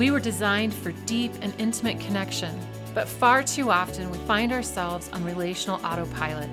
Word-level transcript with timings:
We 0.00 0.10
were 0.10 0.18
designed 0.18 0.72
for 0.72 0.92
deep 1.04 1.30
and 1.42 1.52
intimate 1.58 2.00
connection, 2.00 2.58
but 2.94 3.06
far 3.06 3.42
too 3.42 3.70
often 3.70 4.10
we 4.10 4.16
find 4.20 4.50
ourselves 4.50 5.10
on 5.12 5.22
relational 5.22 5.78
autopilot. 5.84 6.48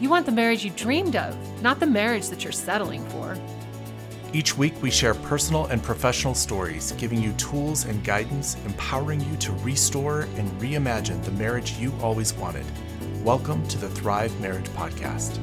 You 0.00 0.08
want 0.08 0.24
the 0.24 0.30
marriage 0.30 0.64
you 0.64 0.70
dreamed 0.70 1.16
of, 1.16 1.36
not 1.60 1.80
the 1.80 1.86
marriage 1.86 2.28
that 2.28 2.44
you're 2.44 2.52
settling 2.52 3.04
for. 3.08 3.36
Each 4.32 4.56
week, 4.56 4.72
we 4.82 4.92
share 4.92 5.14
personal 5.14 5.66
and 5.66 5.82
professional 5.82 6.32
stories, 6.32 6.92
giving 6.92 7.20
you 7.20 7.32
tools 7.32 7.86
and 7.86 8.04
guidance, 8.04 8.56
empowering 8.64 9.20
you 9.20 9.36
to 9.38 9.52
restore 9.64 10.28
and 10.36 10.48
reimagine 10.60 11.24
the 11.24 11.32
marriage 11.32 11.72
you 11.78 11.92
always 12.00 12.34
wanted. 12.34 12.66
Welcome 13.24 13.66
to 13.66 13.78
the 13.78 13.88
Thrive 13.88 14.40
Marriage 14.40 14.68
Podcast. 14.68 15.40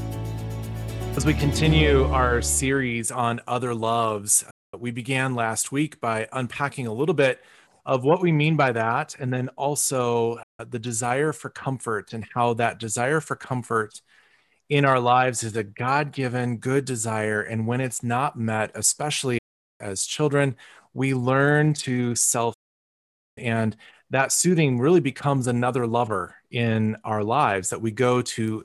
As 1.17 1.25
we 1.25 1.33
continue 1.33 2.05
our 2.05 2.41
series 2.41 3.11
on 3.11 3.41
other 3.49 3.75
loves, 3.75 4.45
we 4.79 4.91
began 4.91 5.35
last 5.35 5.71
week 5.71 5.99
by 5.99 6.27
unpacking 6.31 6.87
a 6.87 6.93
little 6.93 7.15
bit 7.15 7.41
of 7.85 8.03
what 8.03 8.21
we 8.21 8.31
mean 8.31 8.55
by 8.55 8.71
that, 8.71 9.15
and 9.19 9.33
then 9.33 9.49
also 9.49 10.39
uh, 10.59 10.65
the 10.69 10.79
desire 10.79 11.33
for 11.33 11.49
comfort 11.49 12.13
and 12.13 12.25
how 12.33 12.53
that 12.53 12.79
desire 12.79 13.19
for 13.19 13.35
comfort 13.35 14.01
in 14.69 14.85
our 14.85 14.99
lives 14.99 15.43
is 15.43 15.55
a 15.55 15.63
God 15.63 16.11
given 16.11 16.57
good 16.57 16.85
desire. 16.85 17.41
And 17.41 17.67
when 17.67 17.81
it's 17.81 18.03
not 18.03 18.37
met, 18.37 18.71
especially 18.75 19.39
as 19.79 20.05
children, 20.05 20.55
we 20.93 21.13
learn 21.13 21.73
to 21.73 22.15
self 22.15 22.55
and 23.37 23.75
that 24.09 24.31
soothing 24.31 24.79
really 24.79 24.99
becomes 24.99 25.47
another 25.47 25.87
lover 25.87 26.35
in 26.51 26.95
our 27.03 27.23
lives 27.23 27.69
that 27.71 27.81
we 27.81 27.91
go 27.91 28.21
to 28.21 28.63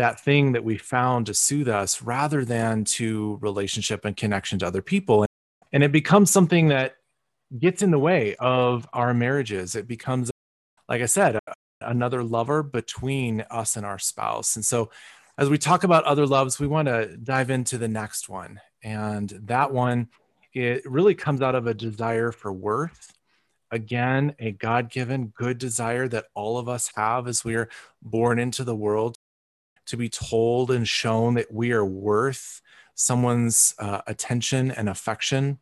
that 0.00 0.18
thing 0.18 0.52
that 0.52 0.64
we 0.64 0.78
found 0.78 1.26
to 1.26 1.34
soothe 1.34 1.68
us 1.68 2.00
rather 2.00 2.42
than 2.42 2.84
to 2.84 3.38
relationship 3.42 4.06
and 4.06 4.16
connection 4.16 4.58
to 4.58 4.66
other 4.66 4.80
people. 4.80 5.26
And 5.72 5.84
it 5.84 5.92
becomes 5.92 6.30
something 6.30 6.68
that 6.68 6.96
gets 7.58 7.82
in 7.82 7.90
the 7.90 7.98
way 7.98 8.34
of 8.36 8.88
our 8.94 9.12
marriages. 9.12 9.74
It 9.74 9.86
becomes, 9.86 10.30
like 10.88 11.02
I 11.02 11.06
said, 11.06 11.38
another 11.82 12.24
lover 12.24 12.62
between 12.62 13.42
us 13.50 13.76
and 13.76 13.84
our 13.84 13.98
spouse. 13.98 14.56
And 14.56 14.64
so, 14.64 14.90
as 15.36 15.50
we 15.50 15.58
talk 15.58 15.84
about 15.84 16.04
other 16.04 16.26
loves, 16.26 16.58
we 16.58 16.66
want 16.66 16.88
to 16.88 17.18
dive 17.18 17.50
into 17.50 17.76
the 17.76 17.88
next 17.88 18.30
one. 18.30 18.58
And 18.82 19.28
that 19.44 19.70
one, 19.70 20.08
it 20.54 20.90
really 20.90 21.14
comes 21.14 21.42
out 21.42 21.54
of 21.54 21.66
a 21.66 21.74
desire 21.74 22.32
for 22.32 22.50
worth. 22.50 23.12
Again, 23.70 24.34
a 24.38 24.52
God 24.52 24.90
given 24.90 25.26
good 25.26 25.58
desire 25.58 26.08
that 26.08 26.26
all 26.34 26.56
of 26.56 26.70
us 26.70 26.90
have 26.96 27.28
as 27.28 27.44
we 27.44 27.54
are 27.54 27.68
born 28.02 28.38
into 28.38 28.64
the 28.64 28.74
world 28.74 29.16
to 29.90 29.96
be 29.96 30.08
told 30.08 30.70
and 30.70 30.86
shown 30.86 31.34
that 31.34 31.52
we 31.52 31.72
are 31.72 31.84
worth 31.84 32.62
someone's 32.94 33.74
uh, 33.78 34.00
attention 34.06 34.70
and 34.70 34.88
affection 34.88 35.58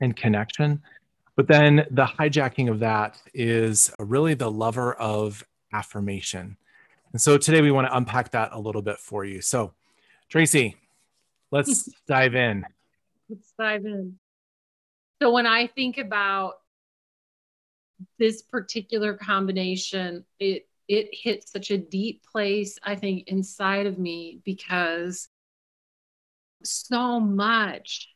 and 0.00 0.16
connection. 0.16 0.82
But 1.36 1.46
then 1.46 1.86
the 1.90 2.04
hijacking 2.04 2.70
of 2.70 2.80
that 2.80 3.16
is 3.32 3.92
really 3.98 4.34
the 4.34 4.50
lover 4.50 4.94
of 4.94 5.44
affirmation. 5.72 6.56
And 7.12 7.20
so 7.20 7.38
today 7.38 7.60
we 7.60 7.70
want 7.70 7.86
to 7.86 7.96
unpack 7.96 8.32
that 8.32 8.50
a 8.52 8.58
little 8.58 8.82
bit 8.82 8.98
for 8.98 9.24
you. 9.24 9.40
So, 9.40 9.72
Tracy, 10.28 10.76
let's 11.52 11.88
dive 12.08 12.34
in. 12.34 12.64
Let's 13.28 13.52
dive 13.56 13.84
in. 13.84 14.18
So, 15.22 15.30
when 15.32 15.46
I 15.46 15.68
think 15.68 15.98
about 15.98 16.54
this 18.18 18.42
particular 18.42 19.14
combination, 19.14 20.24
it 20.40 20.66
it 20.88 21.08
hit 21.12 21.48
such 21.48 21.70
a 21.70 21.78
deep 21.78 22.22
place, 22.24 22.78
I 22.82 22.96
think, 22.96 23.28
inside 23.28 23.86
of 23.86 23.98
me 23.98 24.40
because 24.44 25.28
so 26.62 27.20
much 27.20 28.08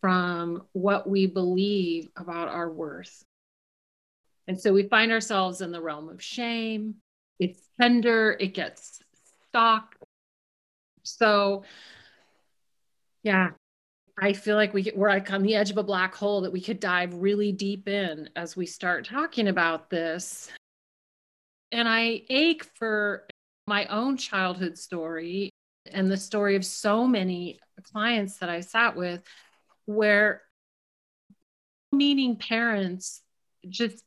from 0.00 0.62
what 0.72 1.08
we 1.08 1.26
believe 1.26 2.08
about 2.16 2.48
our 2.48 2.70
worth. 2.70 3.24
And 4.46 4.60
so 4.60 4.72
we 4.72 4.82
find 4.82 5.10
ourselves 5.10 5.60
in 5.60 5.72
the 5.72 5.80
realm 5.80 6.08
of 6.08 6.22
shame. 6.22 6.96
It's 7.38 7.60
tender, 7.80 8.36
it 8.38 8.54
gets 8.54 9.00
stuck. 9.48 9.96
So, 11.02 11.64
yeah, 13.22 13.50
I 14.20 14.32
feel 14.32 14.56
like 14.56 14.74
we 14.74 14.92
we're 14.94 15.08
like 15.08 15.32
on 15.32 15.42
the 15.42 15.54
edge 15.54 15.70
of 15.70 15.78
a 15.78 15.82
black 15.82 16.14
hole 16.14 16.42
that 16.42 16.52
we 16.52 16.60
could 16.60 16.80
dive 16.80 17.14
really 17.14 17.52
deep 17.52 17.88
in 17.88 18.28
as 18.36 18.56
we 18.56 18.66
start 18.66 19.06
talking 19.06 19.48
about 19.48 19.90
this 19.90 20.50
and 21.74 21.88
I 21.88 22.22
ache 22.30 22.64
for 22.76 23.26
my 23.66 23.86
own 23.86 24.16
childhood 24.16 24.78
story 24.78 25.50
and 25.90 26.08
the 26.08 26.16
story 26.16 26.54
of 26.54 26.64
so 26.64 27.04
many 27.04 27.58
clients 27.82 28.38
that 28.38 28.48
I 28.48 28.60
sat 28.60 28.94
with 28.94 29.22
where 29.84 30.42
meaning 31.90 32.36
parents 32.36 33.22
just 33.68 34.04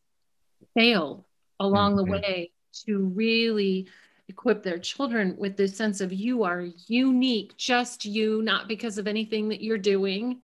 failed 0.75 1.25
along 1.59 1.97
mm-hmm. 1.97 2.09
the 2.09 2.17
way 2.17 2.51
to 2.85 2.99
really 2.99 3.89
equip 4.29 4.63
their 4.63 4.79
children 4.79 5.35
with 5.37 5.57
this 5.57 5.75
sense 5.75 5.99
of 5.99 6.13
you 6.13 6.43
are 6.43 6.67
unique, 6.87 7.57
just 7.57 8.05
you, 8.05 8.41
not 8.41 8.69
because 8.69 8.97
of 8.97 9.07
anything 9.07 9.49
that 9.49 9.61
you're 9.61 9.77
doing, 9.77 10.41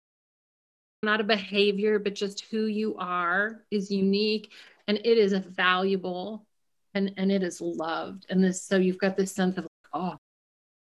not 1.04 1.22
a 1.22 1.24
behavior, 1.24 2.00
but 2.00 2.16
just 2.16 2.46
who 2.52 2.66
you 2.66 2.98
are 2.98 3.64
is 3.72 3.90
unique 3.90 4.52
and 4.90 4.98
it 4.98 5.18
is 5.18 5.32
a 5.32 5.40
valuable 5.40 6.46
and 6.94 7.14
and 7.18 7.32
it 7.32 7.44
is 7.44 7.62
loved. 7.62 8.26
And 8.30 8.44
this 8.44 8.64
so 8.64 8.78
you've 8.78 8.98
got 8.98 9.18
this 9.18 9.34
sense 9.34 9.58
of 9.58 9.68
oh 9.94 10.16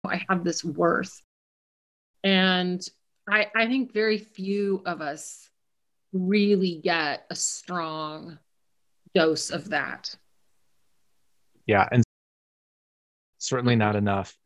i 0.07 0.23
have 0.29 0.45
this 0.45 0.65
worth. 0.65 1.23
And 2.23 2.87
i 3.29 3.47
i 3.55 3.67
think 3.67 3.93
very 3.93 4.19
few 4.19 4.83
of 4.87 5.01
us 5.01 5.49
really 6.13 6.81
get 6.83 7.27
a 7.31 7.35
strong 7.35 8.39
dose 9.15 9.51
of 9.51 9.71
that. 9.71 10.15
Yeah 11.67 11.89
and 11.91 12.03
certainly 13.39 13.77
not 13.77 13.97
enough. 13.97 14.37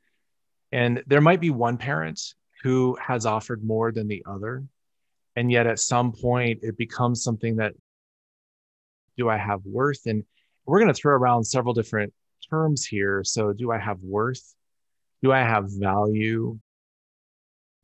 And 0.72 1.02
there 1.06 1.20
might 1.20 1.40
be 1.40 1.50
one 1.50 1.78
parent 1.78 2.20
who 2.62 2.96
has 3.00 3.24
offered 3.24 3.64
more 3.64 3.92
than 3.92 4.08
the 4.08 4.24
other 4.28 4.64
and 5.36 5.50
yet 5.50 5.66
at 5.66 5.78
some 5.78 6.12
point 6.12 6.58
it 6.62 6.76
becomes 6.76 7.22
something 7.22 7.56
that 7.56 7.72
do 9.16 9.28
i 9.28 9.36
have 9.36 9.60
worth? 9.64 10.06
And 10.06 10.24
we're 10.68 10.80
going 10.80 10.92
to 10.92 11.00
throw 11.00 11.14
around 11.14 11.44
several 11.44 11.72
different 11.72 12.12
terms 12.50 12.84
here. 12.84 13.24
So, 13.24 13.52
do 13.54 13.72
I 13.72 13.78
have 13.78 14.00
worth? 14.02 14.54
Do 15.22 15.32
I 15.32 15.40
have 15.40 15.64
value? 15.68 16.58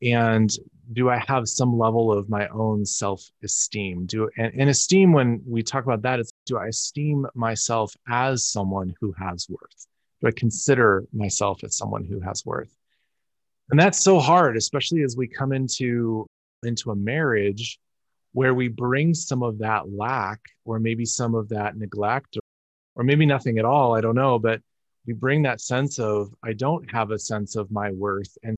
And 0.03 0.51
do 0.93 1.09
I 1.09 1.17
have 1.27 1.49
some 1.49 1.79
level 1.79 2.13
of 2.13 2.29
my 2.29 2.47
own 2.49 2.85
self 2.85 3.25
esteem? 3.43 4.05
Do 4.05 4.29
and, 4.37 4.53
and 4.55 4.69
esteem 4.69 5.15
when 5.15 5.43
we 5.47 5.63
talk 5.63 5.85
about 5.85 6.03
that 6.03 6.21
is 6.21 6.31
do 6.45 6.59
I 6.59 6.67
esteem 6.67 7.27
myself 7.35 7.95
as 8.07 8.47
someone 8.47 8.95
who 9.01 9.13
has 9.13 9.49
worth? 9.49 9.87
Do 10.21 10.29
I 10.29 10.33
consider 10.33 11.05
myself 11.13 11.65
as 11.65 11.79
someone 11.79 12.05
who 12.05 12.21
has 12.21 12.45
worth? 12.45 12.77
And 13.71 13.81
that's 13.81 13.99
so 13.99 14.21
hard, 14.21 14.59
especially 14.59 15.03
as 15.03 15.17
we 15.17 15.27
come 15.27 15.53
into 15.53 16.27
into 16.63 16.91
a 16.91 16.97
marriage 16.97 17.79
where 18.33 18.53
we 18.53 18.69
bring 18.69 19.15
some 19.15 19.43
of 19.43 19.59
that 19.61 19.91
lack 19.91 20.41
or 20.67 20.79
maybe 20.79 21.07
some 21.07 21.35
of 21.35 21.49
that 21.49 21.79
neglect 21.79 22.37
or 22.97 23.05
maybe 23.05 23.27
nothing 23.27 23.59
at 23.59 23.65
all. 23.65 23.95
I 23.95 24.01
don't 24.01 24.15
know. 24.15 24.39
But 24.39 24.61
we 25.07 25.13
bring 25.13 25.43
that 25.43 25.61
sense 25.61 25.99
of, 25.99 26.35
I 26.43 26.53
don't 26.53 26.91
have 26.91 27.11
a 27.11 27.19
sense 27.19 27.57
of 27.57 27.71
my 27.71 27.91
worth. 27.91 28.37
And 28.43 28.57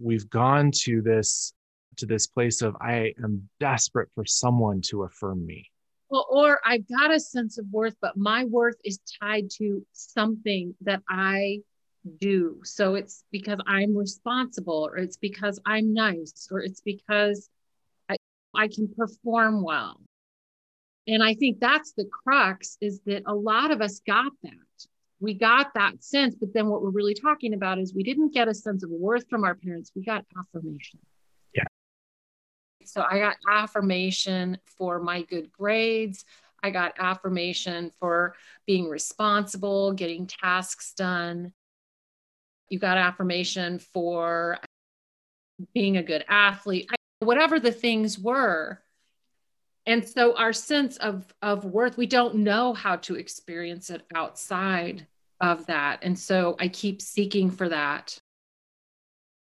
we've 0.00 0.28
gone 0.28 0.70
to 0.72 1.02
this 1.02 1.52
to 1.96 2.06
this 2.06 2.26
place 2.26 2.62
of 2.62 2.76
I 2.80 3.14
am 3.22 3.48
desperate 3.58 4.08
for 4.14 4.24
someone 4.24 4.80
to 4.82 5.02
affirm 5.02 5.44
me. 5.44 5.70
Well, 6.08 6.26
or 6.30 6.60
I've 6.64 6.88
got 6.88 7.12
a 7.12 7.20
sense 7.20 7.58
of 7.58 7.66
worth, 7.70 7.96
but 8.00 8.16
my 8.16 8.44
worth 8.44 8.76
is 8.84 9.00
tied 9.20 9.50
to 9.58 9.84
something 9.92 10.74
that 10.82 11.02
I 11.08 11.60
do. 12.18 12.60
So 12.64 12.94
it's 12.94 13.24
because 13.30 13.60
I'm 13.66 13.96
responsible, 13.96 14.88
or 14.90 14.96
it's 14.96 15.18
because 15.18 15.60
I'm 15.66 15.92
nice, 15.92 16.48
or 16.50 16.60
it's 16.60 16.80
because 16.80 17.48
I, 18.08 18.16
I 18.54 18.68
can 18.68 18.88
perform 18.96 19.62
well 19.62 20.00
and 21.06 21.22
i 21.22 21.34
think 21.34 21.58
that's 21.60 21.92
the 21.92 22.04
crux 22.04 22.76
is 22.80 23.00
that 23.06 23.22
a 23.26 23.34
lot 23.34 23.70
of 23.70 23.80
us 23.80 24.00
got 24.06 24.32
that. 24.42 24.52
We 25.22 25.34
got 25.34 25.74
that 25.74 26.02
sense 26.02 26.34
but 26.34 26.54
then 26.54 26.68
what 26.68 26.82
we're 26.82 26.90
really 26.90 27.14
talking 27.14 27.54
about 27.54 27.78
is 27.78 27.94
we 27.94 28.02
didn't 28.02 28.32
get 28.32 28.48
a 28.48 28.54
sense 28.54 28.82
of 28.82 28.90
worth 28.90 29.28
from 29.28 29.44
our 29.44 29.54
parents. 29.54 29.92
We 29.94 30.02
got 30.02 30.24
affirmation. 30.38 30.98
Yeah. 31.54 31.64
So 32.84 33.04
i 33.08 33.18
got 33.18 33.36
affirmation 33.50 34.58
for 34.78 34.98
my 35.00 35.22
good 35.22 35.52
grades. 35.52 36.24
I 36.62 36.70
got 36.70 36.94
affirmation 36.98 37.90
for 37.98 38.34
being 38.66 38.88
responsible 38.88 39.92
getting 39.92 40.26
tasks 40.26 40.92
done. 40.94 41.52
You 42.68 42.78
got 42.78 42.98
affirmation 42.98 43.78
for 43.78 44.58
being 45.74 45.96
a 45.96 46.02
good 46.02 46.24
athlete. 46.28 46.88
Whatever 47.18 47.60
the 47.60 47.72
things 47.72 48.18
were 48.18 48.80
and 49.86 50.06
so 50.06 50.36
our 50.36 50.52
sense 50.52 50.96
of 50.98 51.32
of 51.42 51.64
worth 51.64 51.96
we 51.96 52.06
don't 52.06 52.34
know 52.34 52.72
how 52.72 52.96
to 52.96 53.14
experience 53.14 53.90
it 53.90 54.02
outside 54.14 55.06
of 55.40 55.64
that 55.66 55.98
and 56.02 56.18
so 56.18 56.56
i 56.58 56.68
keep 56.68 57.00
seeking 57.00 57.50
for 57.50 57.68
that 57.68 58.18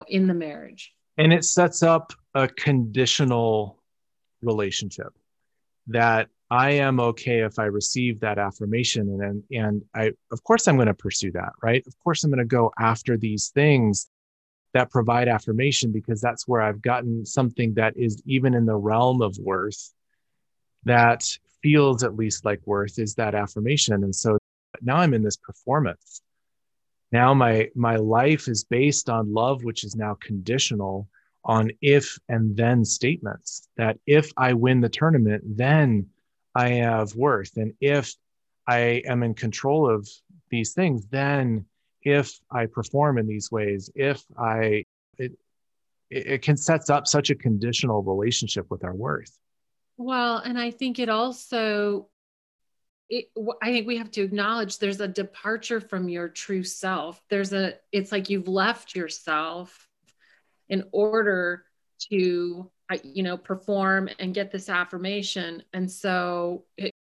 in 0.07 0.27
the 0.27 0.33
marriage 0.33 0.93
and 1.17 1.31
it 1.31 1.45
sets 1.45 1.83
up 1.83 2.13
a 2.33 2.47
conditional 2.47 3.81
relationship 4.41 5.13
that 5.87 6.29
I 6.49 6.71
am 6.71 6.99
okay 6.99 7.39
if 7.39 7.57
I 7.57 7.65
receive 7.65 8.19
that 8.19 8.37
affirmation 8.37 9.19
and 9.21 9.43
and 9.51 9.83
I 9.95 10.11
of 10.31 10.43
course 10.43 10.67
I'm 10.67 10.75
going 10.75 10.87
to 10.87 10.93
pursue 10.93 11.31
that, 11.31 11.53
right? 11.61 11.83
Of 11.87 11.97
course 12.03 12.23
I'm 12.23 12.29
going 12.29 12.37
to 12.39 12.45
go 12.45 12.71
after 12.77 13.17
these 13.17 13.49
things 13.49 14.09
that 14.73 14.91
provide 14.91 15.27
affirmation 15.27 15.91
because 15.91 16.21
that's 16.21 16.47
where 16.47 16.61
I've 16.61 16.81
gotten 16.81 17.25
something 17.25 17.73
that 17.75 17.97
is 17.97 18.21
even 18.25 18.53
in 18.53 18.65
the 18.65 18.75
realm 18.75 19.21
of 19.21 19.37
worth 19.39 19.93
that 20.85 21.23
feels 21.61 22.03
at 22.03 22.15
least 22.15 22.45
like 22.45 22.61
worth 22.65 22.99
is 22.99 23.15
that 23.15 23.35
affirmation 23.35 24.03
and 24.03 24.15
so 24.15 24.37
now 24.81 24.97
I'm 24.97 25.13
in 25.13 25.23
this 25.23 25.37
performance. 25.37 26.21
Now 27.11 27.33
my 27.33 27.69
my 27.75 27.95
life 27.95 28.47
is 28.47 28.63
based 28.63 29.09
on 29.09 29.33
love 29.33 29.63
which 29.63 29.83
is 29.83 29.95
now 29.95 30.17
conditional 30.21 31.07
on 31.43 31.71
if 31.81 32.17
and 32.27 32.55
then 32.57 32.83
statements 32.83 33.67
that 33.77 33.97
if 34.05 34.31
I 34.37 34.53
win 34.53 34.81
the 34.81 34.89
tournament 34.89 35.43
then 35.45 36.07
I 36.55 36.69
have 36.69 37.15
worth. 37.15 37.57
And 37.57 37.73
if 37.81 38.15
I 38.65 39.03
am 39.05 39.21
in 39.23 39.33
control 39.33 39.89
of 39.89 40.09
these 40.49 40.73
things, 40.73 41.05
then 41.07 41.65
if 42.01 42.39
I 42.49 42.67
perform 42.67 43.17
in 43.17 43.27
these 43.27 43.51
ways, 43.51 43.89
if 43.93 44.23
I, 44.39 44.85
it, 45.17 45.33
it 46.09 46.41
can 46.41 46.55
sets 46.55 46.89
up 46.89 47.07
such 47.07 47.29
a 47.29 47.35
conditional 47.35 48.01
relationship 48.01 48.67
with 48.69 48.83
our 48.83 48.95
worth. 48.95 49.37
Well, 49.97 50.37
and 50.37 50.59
I 50.59 50.71
think 50.71 50.99
it 50.99 51.09
also, 51.09 52.09
it, 53.09 53.25
I 53.61 53.71
think 53.71 53.87
we 53.87 53.97
have 53.97 54.11
to 54.11 54.21
acknowledge 54.23 54.77
there's 54.79 54.99
a 54.99 55.07
departure 55.07 55.79
from 55.79 56.09
your 56.09 56.27
true 56.27 56.63
self. 56.63 57.21
There's 57.29 57.53
a, 57.53 57.75
it's 57.91 58.11
like 58.11 58.29
you've 58.29 58.47
left 58.47 58.95
yourself 58.95 59.87
in 60.69 60.83
order 60.91 61.65
to 62.11 62.69
uh, 62.91 62.97
you 63.03 63.23
know 63.23 63.37
perform 63.37 64.09
and 64.19 64.33
get 64.33 64.51
this 64.51 64.69
affirmation 64.69 65.63
and 65.73 65.89
so 65.89 66.65
it, 66.77 66.91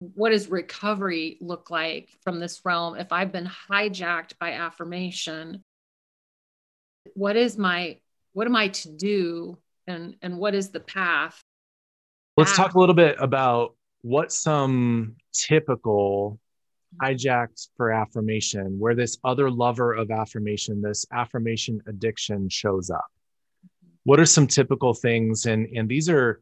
what 0.00 0.30
does 0.30 0.48
recovery 0.48 1.38
look 1.40 1.70
like 1.70 2.10
from 2.22 2.40
this 2.40 2.62
realm 2.64 2.96
if 2.96 3.12
i've 3.12 3.32
been 3.32 3.50
hijacked 3.70 4.32
by 4.40 4.52
affirmation 4.52 5.62
what 7.14 7.36
is 7.36 7.56
my 7.56 7.98
what 8.32 8.46
am 8.46 8.56
i 8.56 8.68
to 8.68 8.90
do 8.90 9.58
and 9.86 10.16
and 10.22 10.38
what 10.38 10.54
is 10.54 10.70
the 10.70 10.80
path 10.80 11.40
let's 12.38 12.56
talk 12.56 12.74
a 12.74 12.78
little 12.78 12.94
bit 12.94 13.16
about 13.18 13.74
what 14.02 14.30
some 14.30 15.16
typical 15.32 16.38
hijacked 17.02 17.66
for 17.76 17.90
affirmation 17.90 18.78
where 18.78 18.94
this 18.94 19.18
other 19.24 19.50
lover 19.50 19.92
of 19.92 20.12
affirmation 20.12 20.80
this 20.80 21.04
affirmation 21.12 21.80
addiction 21.88 22.48
shows 22.48 22.90
up. 22.90 23.06
What 24.04 24.20
are 24.20 24.24
some 24.24 24.46
typical 24.46 24.94
things? 24.94 25.46
And 25.46 25.66
and 25.74 25.88
these 25.88 26.08
are 26.08 26.40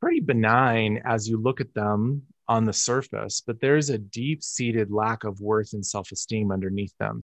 pretty 0.00 0.20
benign 0.20 1.02
as 1.04 1.28
you 1.28 1.36
look 1.36 1.60
at 1.60 1.74
them 1.74 2.22
on 2.46 2.64
the 2.64 2.72
surface 2.72 3.42
but 3.44 3.60
there's 3.60 3.90
a 3.90 3.98
deep 3.98 4.42
seated 4.42 4.92
lack 4.92 5.24
of 5.24 5.40
worth 5.40 5.72
and 5.72 5.84
self-esteem 5.84 6.52
underneath 6.52 6.94
them. 7.00 7.22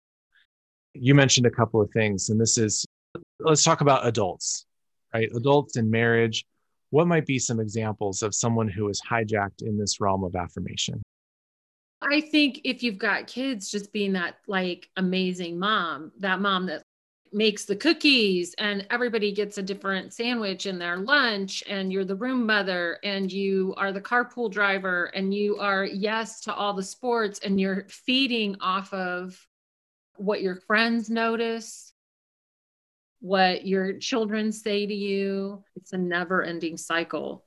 You 0.94 1.14
mentioned 1.14 1.46
a 1.46 1.50
couple 1.50 1.82
of 1.82 1.90
things 1.90 2.30
and 2.30 2.40
this 2.40 2.56
is 2.56 2.86
let's 3.40 3.64
talk 3.64 3.82
about 3.82 4.06
adults 4.06 4.64
right? 5.12 5.28
Adults 5.34 5.76
in 5.76 5.90
marriage 5.90 6.46
what 6.90 7.06
might 7.06 7.26
be 7.26 7.38
some 7.38 7.60
examples 7.60 8.22
of 8.22 8.34
someone 8.34 8.68
who 8.68 8.88
is 8.88 9.00
hijacked 9.08 9.62
in 9.62 9.78
this 9.78 10.00
realm 10.00 10.24
of 10.24 10.34
affirmation? 10.34 11.02
I 12.00 12.20
think 12.20 12.60
if 12.64 12.82
you've 12.82 12.98
got 12.98 13.26
kids, 13.26 13.70
just 13.70 13.92
being 13.92 14.12
that 14.12 14.36
like 14.46 14.88
amazing 14.96 15.58
mom, 15.58 16.12
that 16.20 16.40
mom 16.40 16.66
that 16.66 16.82
makes 17.32 17.64
the 17.64 17.76
cookies 17.76 18.54
and 18.58 18.86
everybody 18.90 19.32
gets 19.32 19.58
a 19.58 19.62
different 19.62 20.14
sandwich 20.14 20.66
in 20.66 20.78
their 20.78 20.96
lunch 20.96 21.62
and 21.68 21.92
you're 21.92 22.04
the 22.04 22.14
room 22.14 22.46
mother 22.46 22.98
and 23.04 23.30
you 23.30 23.74
are 23.76 23.92
the 23.92 24.00
carpool 24.00 24.50
driver 24.50 25.06
and 25.06 25.34
you 25.34 25.58
are 25.58 25.84
yes 25.84 26.40
to 26.40 26.54
all 26.54 26.72
the 26.72 26.82
sports 26.82 27.40
and 27.40 27.60
you're 27.60 27.86
feeding 27.88 28.56
off 28.60 28.92
of 28.94 29.38
what 30.16 30.40
your 30.40 30.56
friends 30.56 31.10
notice 31.10 31.87
what 33.20 33.66
your 33.66 33.98
children 33.98 34.52
say 34.52 34.86
to 34.86 34.94
you 34.94 35.62
it's 35.76 35.92
a 35.92 35.98
never 35.98 36.42
ending 36.42 36.76
cycle 36.76 37.44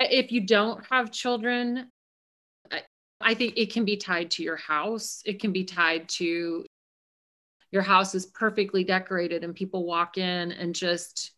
if 0.00 0.32
you 0.32 0.40
don't 0.40 0.84
have 0.90 1.10
children 1.10 1.90
I 3.20 3.34
think 3.34 3.54
it 3.56 3.72
can 3.72 3.84
be 3.84 3.96
tied 3.96 4.30
to 4.32 4.42
your 4.42 4.56
house. 4.56 5.22
It 5.24 5.40
can 5.40 5.52
be 5.52 5.64
tied 5.64 6.08
to 6.10 6.64
your 7.70 7.82
house 7.82 8.14
is 8.14 8.26
perfectly 8.26 8.84
decorated 8.84 9.44
and 9.44 9.54
people 9.54 9.84
walk 9.84 10.16
in 10.16 10.52
and 10.52 10.74
just 10.74 11.32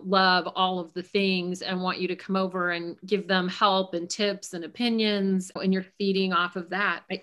love 0.00 0.46
all 0.54 0.78
of 0.78 0.94
the 0.94 1.02
things 1.02 1.60
and 1.60 1.82
want 1.82 1.98
you 1.98 2.08
to 2.08 2.16
come 2.16 2.36
over 2.36 2.70
and 2.70 2.96
give 3.04 3.28
them 3.28 3.48
help 3.48 3.94
and 3.94 4.08
tips 4.08 4.54
and 4.54 4.64
opinions 4.64 5.50
and 5.56 5.72
you're 5.72 5.84
feeding 5.98 6.32
off 6.32 6.54
of 6.54 6.70
that 6.70 7.02
i, 7.10 7.22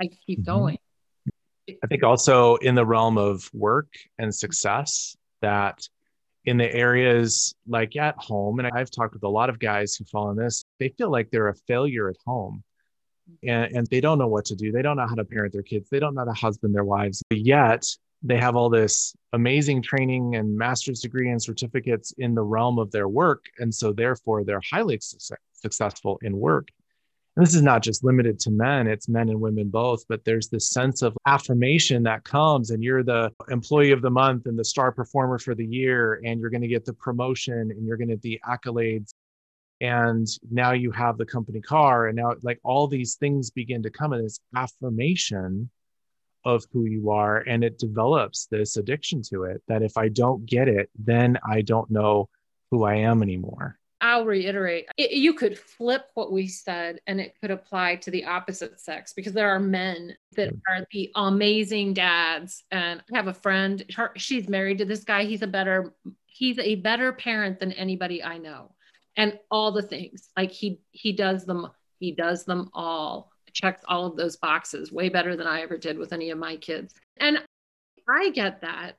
I 0.00 0.08
keep 0.26 0.38
mm-hmm. 0.38 0.44
going 0.44 0.78
i 1.82 1.86
think 1.86 2.02
also 2.02 2.56
in 2.56 2.74
the 2.74 2.84
realm 2.84 3.18
of 3.18 3.48
work 3.52 3.88
and 4.18 4.34
success 4.34 5.16
that 5.40 5.86
in 6.44 6.56
the 6.56 6.72
areas 6.74 7.54
like 7.66 7.96
at 7.96 8.16
home 8.18 8.58
and 8.58 8.68
i've 8.74 8.90
talked 8.90 9.14
with 9.14 9.22
a 9.22 9.28
lot 9.28 9.48
of 9.48 9.58
guys 9.58 9.94
who 9.94 10.04
fall 10.04 10.30
in 10.30 10.36
this 10.36 10.64
they 10.78 10.88
feel 10.90 11.10
like 11.10 11.30
they're 11.30 11.48
a 11.48 11.54
failure 11.66 12.08
at 12.08 12.16
home 12.26 12.62
and, 13.42 13.76
and 13.76 13.86
they 13.88 14.00
don't 14.00 14.18
know 14.18 14.26
what 14.26 14.44
to 14.46 14.54
do. 14.54 14.72
They 14.72 14.82
don't 14.82 14.96
know 14.96 15.06
how 15.06 15.14
to 15.14 15.24
parent 15.24 15.52
their 15.52 15.62
kids. 15.62 15.88
They 15.90 15.98
don't 15.98 16.14
know 16.14 16.20
how 16.22 16.32
to 16.32 16.32
husband 16.32 16.74
their 16.74 16.84
wives. 16.84 17.22
But 17.28 17.38
yet 17.38 17.86
they 18.22 18.38
have 18.38 18.56
all 18.56 18.70
this 18.70 19.14
amazing 19.32 19.82
training 19.82 20.36
and 20.36 20.56
master's 20.56 21.00
degree 21.00 21.30
and 21.30 21.42
certificates 21.42 22.12
in 22.18 22.34
the 22.34 22.42
realm 22.42 22.78
of 22.78 22.90
their 22.90 23.08
work. 23.08 23.44
And 23.58 23.74
so 23.74 23.92
therefore 23.92 24.44
they're 24.44 24.62
highly 24.70 24.98
su- 25.00 25.36
successful 25.52 26.18
in 26.22 26.36
work. 26.36 26.68
And 27.36 27.46
this 27.46 27.54
is 27.54 27.62
not 27.62 27.82
just 27.82 28.04
limited 28.04 28.38
to 28.40 28.50
men, 28.50 28.86
it's 28.86 29.08
men 29.08 29.30
and 29.30 29.40
women 29.40 29.68
both, 29.68 30.04
but 30.06 30.22
there's 30.24 30.48
this 30.48 30.68
sense 30.68 31.00
of 31.00 31.16
affirmation 31.26 32.02
that 32.02 32.24
comes, 32.24 32.70
and 32.70 32.82
you're 32.82 33.02
the 33.02 33.30
employee 33.48 33.92
of 33.92 34.02
the 34.02 34.10
month 34.10 34.46
and 34.46 34.58
the 34.58 34.64
star 34.64 34.92
performer 34.92 35.38
for 35.38 35.54
the 35.54 35.64
year, 35.64 36.20
and 36.24 36.40
you're 36.40 36.50
going 36.50 36.62
to 36.62 36.68
get 36.68 36.84
the 36.84 36.92
promotion 36.92 37.70
and 37.70 37.86
you're 37.86 37.96
going 37.96 38.08
to 38.10 38.18
the 38.18 38.38
accolades. 38.46 39.14
And 39.80 40.28
now 40.50 40.72
you 40.72 40.90
have 40.92 41.16
the 41.16 41.26
company 41.26 41.60
car 41.60 42.06
and 42.06 42.16
now 42.16 42.34
like 42.42 42.60
all 42.62 42.86
these 42.86 43.16
things 43.16 43.50
begin 43.50 43.82
to 43.82 43.90
come 43.90 44.12
in 44.12 44.22
this 44.22 44.38
affirmation 44.54 45.70
of 46.44 46.64
who 46.72 46.84
you 46.84 47.10
are 47.10 47.38
and 47.38 47.62
it 47.64 47.78
develops 47.78 48.46
this 48.46 48.76
addiction 48.76 49.22
to 49.22 49.44
it 49.44 49.62
that 49.68 49.82
if 49.82 49.96
i 49.96 50.08
don't 50.08 50.44
get 50.46 50.68
it 50.68 50.90
then 50.98 51.38
i 51.48 51.60
don't 51.62 51.90
know 51.90 52.28
who 52.70 52.84
i 52.84 52.94
am 52.94 53.22
anymore 53.22 53.78
i'll 54.02 54.26
reiterate 54.26 54.84
it, 54.98 55.12
you 55.12 55.32
could 55.32 55.58
flip 55.58 56.10
what 56.14 56.32
we 56.32 56.46
said 56.46 57.00
and 57.06 57.20
it 57.20 57.34
could 57.40 57.50
apply 57.50 57.96
to 57.96 58.10
the 58.10 58.24
opposite 58.24 58.78
sex 58.78 59.12
because 59.12 59.32
there 59.32 59.48
are 59.48 59.60
men 59.60 60.14
that 60.36 60.52
are 60.68 60.86
the 60.92 61.10
amazing 61.14 61.94
dads 61.94 62.64
and 62.70 63.02
i 63.12 63.16
have 63.16 63.28
a 63.28 63.34
friend 63.34 63.84
her, 63.94 64.12
she's 64.16 64.48
married 64.48 64.78
to 64.78 64.84
this 64.84 65.04
guy. 65.04 65.24
He's 65.24 65.42
a 65.42 65.46
better 65.46 65.94
he's 66.26 66.58
a 66.58 66.76
better 66.76 67.12
parent 67.12 67.60
than 67.60 67.72
anybody 67.72 68.22
i 68.22 68.38
know 68.38 68.72
and 69.16 69.38
all 69.50 69.72
the 69.72 69.82
things. 69.82 70.30
Like 70.36 70.50
he 70.50 70.80
he 70.90 71.12
does 71.12 71.44
them 71.44 71.68
he 71.98 72.12
does 72.12 72.44
them 72.44 72.70
all 72.74 73.30
checks 73.52 73.84
all 73.86 74.06
of 74.06 74.16
those 74.16 74.36
boxes 74.36 74.90
way 74.90 75.10
better 75.10 75.36
than 75.36 75.46
i 75.46 75.60
ever 75.60 75.76
did 75.76 75.98
with 75.98 76.12
any 76.12 76.30
of 76.30 76.38
my 76.38 76.56
kids. 76.56 76.94
And 77.18 77.38
i 78.08 78.30
get 78.30 78.60
that 78.62 78.96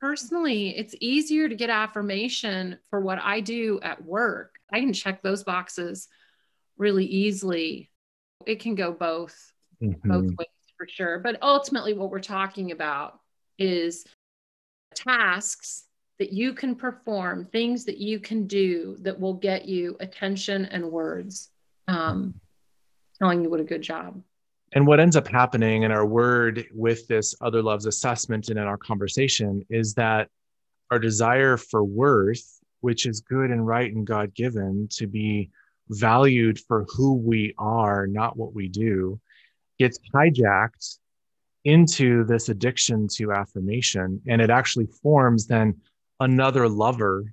personally 0.00 0.76
it's 0.76 0.94
easier 1.00 1.48
to 1.48 1.54
get 1.54 1.70
affirmation 1.70 2.78
for 2.90 3.00
what 3.00 3.18
i 3.22 3.40
do 3.40 3.78
at 3.82 4.04
work 4.04 4.56
i 4.72 4.80
can 4.80 4.92
check 4.92 5.22
those 5.22 5.44
boxes 5.44 6.08
really 6.76 7.06
easily 7.06 7.90
it 8.46 8.60
can 8.60 8.74
go 8.74 8.92
both 8.92 9.52
mm-hmm. 9.82 10.08
both 10.08 10.30
ways 10.38 10.48
for 10.76 10.86
sure 10.88 11.18
but 11.18 11.42
ultimately 11.42 11.92
what 11.92 12.10
we're 12.10 12.20
talking 12.20 12.70
about 12.70 13.20
is 13.58 14.04
tasks 14.94 15.84
that 16.18 16.32
you 16.32 16.52
can 16.52 16.74
perform, 16.74 17.44
things 17.44 17.84
that 17.84 17.98
you 17.98 18.18
can 18.18 18.46
do 18.46 18.96
that 19.00 19.18
will 19.18 19.34
get 19.34 19.66
you 19.66 19.96
attention 20.00 20.66
and 20.66 20.90
words 20.90 21.50
um, 21.86 22.34
telling 23.18 23.42
you 23.42 23.50
what 23.50 23.60
a 23.60 23.64
good 23.64 23.82
job. 23.82 24.20
And 24.72 24.86
what 24.86 25.00
ends 25.00 25.16
up 25.16 25.26
happening 25.28 25.82
in 25.84 25.92
our 25.92 26.04
word 26.04 26.66
with 26.74 27.06
this 27.08 27.34
other 27.40 27.62
loves 27.62 27.86
assessment 27.86 28.48
and 28.48 28.58
in 28.58 28.66
our 28.66 28.76
conversation 28.76 29.64
is 29.70 29.94
that 29.94 30.28
our 30.90 30.98
desire 30.98 31.56
for 31.56 31.82
worth, 31.82 32.60
which 32.80 33.06
is 33.06 33.20
good 33.20 33.50
and 33.50 33.66
right 33.66 33.92
and 33.92 34.06
God 34.06 34.34
given 34.34 34.88
to 34.92 35.06
be 35.06 35.50
valued 35.88 36.58
for 36.58 36.84
who 36.94 37.14
we 37.14 37.54
are, 37.58 38.06
not 38.06 38.36
what 38.36 38.54
we 38.54 38.68
do, 38.68 39.18
gets 39.78 39.98
hijacked 40.14 40.98
into 41.64 42.24
this 42.24 42.48
addiction 42.48 43.08
to 43.08 43.32
affirmation. 43.32 44.20
And 44.28 44.40
it 44.40 44.50
actually 44.50 44.86
forms 45.02 45.46
then 45.46 45.80
another 46.20 46.68
lover 46.68 47.32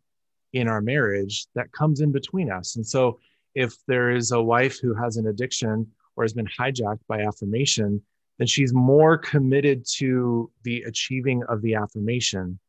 in 0.54 0.68
our 0.70 0.82
marriage 0.82 1.48
that 1.56 1.72
comes 1.74 2.00
in 2.00 2.12
between 2.12 2.50
us. 2.50 2.78
And 2.78 2.86
so 2.86 3.20
if 3.56 3.76
there 3.88 4.12
is 4.12 4.32
a 4.32 4.42
wife 4.42 4.80
who 4.80 4.94
has 4.94 5.18
an 5.18 5.28
addiction 5.28 5.88
or 6.16 6.24
has 6.24 6.34
been 6.34 6.48
hijacked 6.48 7.06
by 7.08 7.22
affirmation, 7.22 8.02
then 8.38 8.48
she's 8.48 8.74
more 8.74 9.18
committed 9.18 9.86
to 9.98 10.52
the 10.64 10.84
achieving 10.84 11.44
of 11.44 11.62
the 11.62 11.76
affirmation 11.76 12.60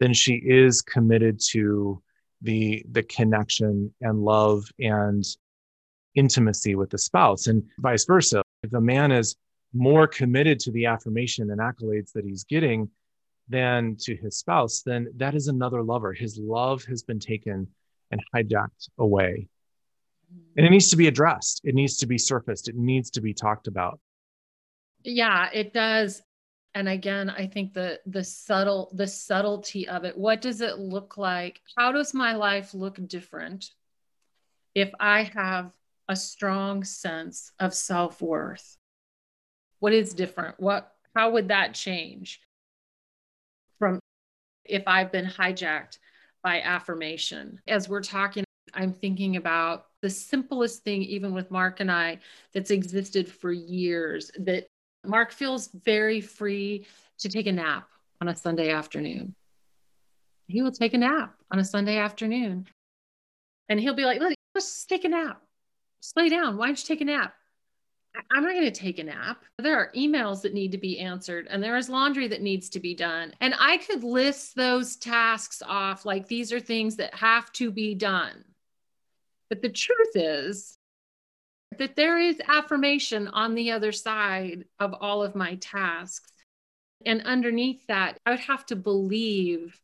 than 0.00 0.12
she 0.12 0.34
is 0.34 0.82
committed 0.82 1.40
to 1.50 2.02
the 2.42 2.84
the 2.90 3.02
connection 3.02 3.92
and 4.00 4.22
love 4.22 4.64
and 4.78 5.24
intimacy 6.14 6.74
with 6.74 6.90
the 6.90 6.98
spouse 6.98 7.46
and 7.46 7.62
vice 7.78 8.04
versa. 8.04 8.42
If 8.62 8.72
a 8.72 8.80
man 8.80 9.12
is 9.12 9.36
more 9.72 10.06
committed 10.06 10.60
to 10.60 10.70
the 10.70 10.86
affirmation 10.86 11.50
and 11.50 11.60
accolades 11.60 12.12
that 12.12 12.24
he's 12.24 12.44
getting 12.44 12.88
than 13.48 13.96
to 14.00 14.16
his 14.16 14.38
spouse 14.38 14.82
then 14.82 15.08
that 15.16 15.34
is 15.34 15.48
another 15.48 15.82
lover. 15.82 16.12
His 16.12 16.38
love 16.38 16.84
has 16.84 17.02
been 17.02 17.18
taken 17.18 17.66
and 18.10 18.22
hijacked 18.34 18.88
away 18.98 19.48
and 20.56 20.66
it 20.66 20.70
needs 20.70 20.90
to 20.90 20.96
be 20.96 21.08
addressed. 21.08 21.60
It 21.64 21.74
needs 21.74 21.96
to 21.98 22.06
be 22.06 22.18
surfaced. 22.18 22.68
It 22.68 22.76
needs 22.76 23.10
to 23.10 23.20
be 23.20 23.34
talked 23.34 23.66
about. 23.66 23.98
Yeah 25.02 25.48
it 25.52 25.72
does. 25.72 26.22
And 26.76 26.88
again 26.88 27.30
i 27.30 27.46
think 27.46 27.72
the 27.72 28.00
the 28.06 28.24
subtle 28.24 28.90
the 28.94 29.06
subtlety 29.06 29.88
of 29.88 30.04
it 30.04 30.16
what 30.18 30.40
does 30.40 30.60
it 30.60 30.78
look 30.78 31.16
like? 31.16 31.60
How 31.76 31.92
does 31.92 32.14
my 32.14 32.34
life 32.34 32.74
look 32.74 32.98
different 33.06 33.70
if 34.74 34.90
i 34.98 35.22
have 35.22 35.72
a 36.08 36.16
strong 36.16 36.84
sense 36.84 37.52
of 37.60 37.74
self-worth? 37.74 38.76
What 39.78 39.92
is 39.92 40.14
different? 40.14 40.58
What 40.58 40.90
how 41.14 41.30
would 41.30 41.48
that 41.48 41.74
change 41.74 42.40
from 43.78 44.00
if 44.64 44.82
i've 44.86 45.12
been 45.12 45.26
hijacked 45.26 45.98
by 46.42 46.60
affirmation? 46.60 47.60
As 47.68 47.88
we're 47.88 48.02
talking 48.02 48.44
i'm 48.72 48.92
thinking 48.92 49.36
about 49.36 49.86
the 50.04 50.10
simplest 50.10 50.84
thing 50.84 51.02
even 51.02 51.32
with 51.32 51.50
mark 51.50 51.80
and 51.80 51.90
i 51.90 52.18
that's 52.52 52.70
existed 52.70 53.26
for 53.26 53.50
years 53.50 54.30
that 54.38 54.66
Mark 55.06 55.32
feels 55.32 55.68
very 55.68 56.20
free 56.20 56.86
to 57.18 57.28
take 57.28 57.46
a 57.46 57.52
nap 57.52 57.88
on 58.20 58.28
a 58.28 58.36
Sunday 58.36 58.70
afternoon. 58.70 59.34
He 60.48 60.62
will 60.62 60.72
take 60.72 60.94
a 60.94 60.98
nap 60.98 61.34
on 61.50 61.58
a 61.58 61.64
Sunday 61.64 61.98
afternoon. 61.98 62.66
And 63.68 63.80
he'll 63.80 63.94
be 63.94 64.04
like, 64.04 64.20
let's 64.20 64.36
just 64.54 64.88
take 64.88 65.04
a 65.04 65.08
nap. 65.08 65.40
Just 66.02 66.16
lay 66.16 66.28
down. 66.28 66.56
Why 66.56 66.66
don't 66.66 66.78
you 66.78 66.86
take 66.86 67.00
a 67.00 67.06
nap? 67.06 67.34
I'm 68.30 68.44
not 68.44 68.52
going 68.52 68.64
to 68.64 68.70
take 68.70 68.98
a 68.98 69.04
nap. 69.04 69.42
There 69.58 69.76
are 69.76 69.90
emails 69.96 70.42
that 70.42 70.54
need 70.54 70.70
to 70.72 70.78
be 70.78 71.00
answered, 71.00 71.48
and 71.50 71.60
there 71.60 71.76
is 71.76 71.88
laundry 71.88 72.28
that 72.28 72.42
needs 72.42 72.68
to 72.70 72.78
be 72.78 72.94
done. 72.94 73.32
And 73.40 73.54
I 73.58 73.78
could 73.78 74.04
list 74.04 74.54
those 74.54 74.94
tasks 74.94 75.62
off 75.66 76.04
like 76.04 76.28
these 76.28 76.52
are 76.52 76.60
things 76.60 76.94
that 76.96 77.12
have 77.14 77.50
to 77.54 77.72
be 77.72 77.94
done. 77.94 78.44
But 79.48 79.62
the 79.62 79.68
truth 79.68 80.12
is, 80.14 80.78
that 81.78 81.96
there 81.96 82.18
is 82.18 82.40
affirmation 82.46 83.28
on 83.28 83.54
the 83.54 83.72
other 83.72 83.92
side 83.92 84.64
of 84.78 84.94
all 85.00 85.22
of 85.22 85.34
my 85.34 85.56
tasks. 85.56 86.30
And 87.04 87.22
underneath 87.22 87.86
that, 87.88 88.18
I 88.24 88.30
would 88.30 88.40
have 88.40 88.64
to 88.66 88.76
believe 88.76 89.80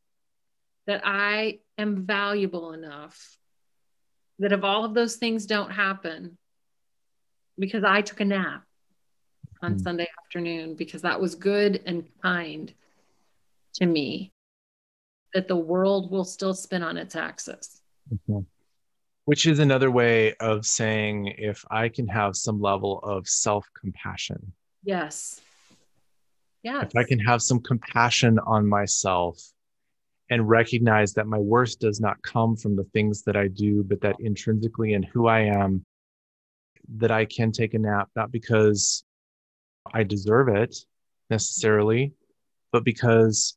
that 0.87 1.02
I 1.05 1.61
am 1.79 2.07
valuable 2.07 2.73
enough 2.73 3.37
that 4.38 4.52
if 4.52 4.64
all 4.64 4.85
of 4.85 4.95
those 4.95 5.17
things 5.17 5.45
don't 5.47 5.71
happen, 5.71 6.38
because 7.59 7.85
I 7.85 8.00
took 8.00 8.21
a 8.21 8.25
nap 8.25 8.64
on 9.61 9.75
mm. 9.75 9.83
Sunday 9.83 10.09
afternoon, 10.25 10.75
because 10.75 11.02
that 11.02 11.21
was 11.21 11.35
good 11.35 11.83
and 11.85 12.05
kind 12.23 12.73
to 13.75 13.87
me, 13.87 14.33
that 15.35 15.47
the 15.47 15.57
world 15.57 16.11
will 16.11 16.25
still 16.25 16.55
spin 16.55 16.83
on 16.83 16.97
its 16.97 17.14
axis. 17.14 17.83
Which 19.31 19.47
is 19.47 19.61
another 19.61 19.93
way 19.93 20.35
of 20.41 20.67
saying 20.67 21.33
if 21.39 21.65
I 21.71 21.89
can 21.89 22.09
have 22.09 22.35
some 22.35 22.61
level 22.61 22.99
of 23.05 23.29
self 23.29 23.65
compassion. 23.81 24.53
Yes. 24.83 25.41
Yes. 26.65 26.87
If 26.87 26.97
I 26.97 27.05
can 27.05 27.21
have 27.21 27.41
some 27.41 27.61
compassion 27.61 28.41
on 28.41 28.67
myself 28.67 29.41
and 30.31 30.49
recognize 30.49 31.15
that 31.15 31.29
my 31.29 31.39
worth 31.39 31.79
does 31.79 32.01
not 32.01 32.21
come 32.23 32.57
from 32.57 32.75
the 32.75 32.83
things 32.93 33.23
that 33.23 33.37
I 33.37 33.47
do, 33.47 33.85
but 33.85 34.01
that 34.01 34.17
intrinsically 34.19 34.95
in 34.95 35.05
who 35.05 35.29
I 35.29 35.43
am, 35.43 35.85
that 36.97 37.13
I 37.13 37.25
can 37.25 37.53
take 37.53 37.75
a 37.75 37.79
nap, 37.79 38.09
not 38.17 38.33
because 38.33 39.05
I 39.95 40.03
deserve 40.03 40.49
it 40.49 40.75
necessarily, 41.31 42.15
but 42.73 42.83
because 42.83 43.57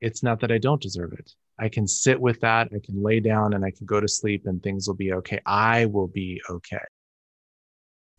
it's 0.00 0.22
not 0.22 0.38
that 0.42 0.52
I 0.52 0.58
don't 0.58 0.80
deserve 0.80 1.14
it. 1.14 1.32
I 1.60 1.68
can 1.68 1.86
sit 1.86 2.18
with 2.18 2.40
that. 2.40 2.68
I 2.74 2.78
can 2.84 3.02
lay 3.02 3.20
down 3.20 3.52
and 3.52 3.64
I 3.64 3.70
can 3.70 3.86
go 3.86 4.00
to 4.00 4.08
sleep 4.08 4.46
and 4.46 4.62
things 4.62 4.88
will 4.88 4.94
be 4.96 5.12
okay. 5.12 5.40
I 5.44 5.84
will 5.84 6.08
be 6.08 6.40
okay. 6.48 6.78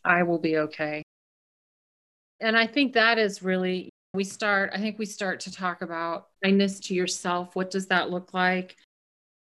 I 0.05 0.23
will 0.23 0.37
be 0.37 0.57
okay. 0.57 1.01
And 2.39 2.55
I 2.55 2.67
think 2.67 2.93
that 2.93 3.17
is 3.17 3.41
really, 3.41 3.89
we 4.13 4.23
start, 4.23 4.71
I 4.73 4.77
think 4.77 4.99
we 4.99 5.05
start 5.05 5.39
to 5.41 5.51
talk 5.51 5.81
about 5.81 6.27
kindness 6.43 6.79
to 6.81 6.93
yourself. 6.93 7.55
What 7.55 7.71
does 7.71 7.87
that 7.87 8.11
look 8.11 8.33
like? 8.33 8.75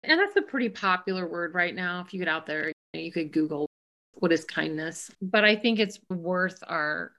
And 0.03 0.21
that's 0.21 0.37
a 0.37 0.43
pretty 0.43 0.69
popular 0.69 1.27
word 1.27 1.55
right 1.55 1.75
now. 1.75 2.03
If 2.07 2.13
you 2.13 2.19
get 2.19 2.29
out 2.29 2.47
there, 2.47 2.73
you 2.93 3.11
could 3.11 3.33
Google 3.33 3.69
what 4.13 4.33
is 4.33 4.45
kindness. 4.45 5.11
But 5.21 5.45
I 5.45 5.57
think 5.57 5.79
it's 5.79 5.99
worth 6.11 6.63
our 6.67 7.13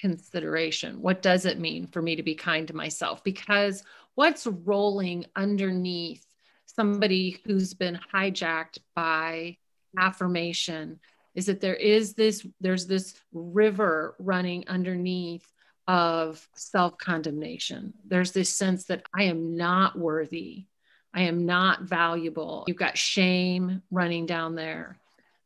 consideration. 0.00 1.00
What 1.02 1.22
does 1.22 1.46
it 1.46 1.58
mean 1.58 1.86
for 1.86 2.02
me 2.02 2.16
to 2.16 2.22
be 2.22 2.34
kind 2.34 2.68
to 2.68 2.76
myself? 2.76 3.24
Because 3.24 3.82
what's 4.20 4.46
rolling 4.46 5.24
underneath 5.34 6.22
somebody 6.66 7.40
who's 7.46 7.72
been 7.72 7.98
hijacked 8.12 8.76
by 8.94 9.56
affirmation? 9.98 11.00
Is 11.34 11.46
that 11.46 11.62
there 11.62 11.74
is 11.74 12.12
this 12.12 12.46
there's 12.60 12.86
this 12.86 13.14
river 13.32 14.14
running 14.18 14.68
underneath 14.68 15.50
of 15.88 16.46
self-condemnation. 16.54 17.94
There's 18.06 18.32
this 18.32 18.54
sense 18.54 18.84
that 18.84 19.06
i 19.14 19.22
am 19.22 19.56
not 19.56 19.98
worthy. 19.98 20.66
I 21.14 21.22
am 21.22 21.46
not 21.46 21.84
valuable. 21.84 22.64
You've 22.68 22.76
got 22.76 22.98
shame 22.98 23.80
running 23.90 24.26
down 24.26 24.54
there 24.54 24.98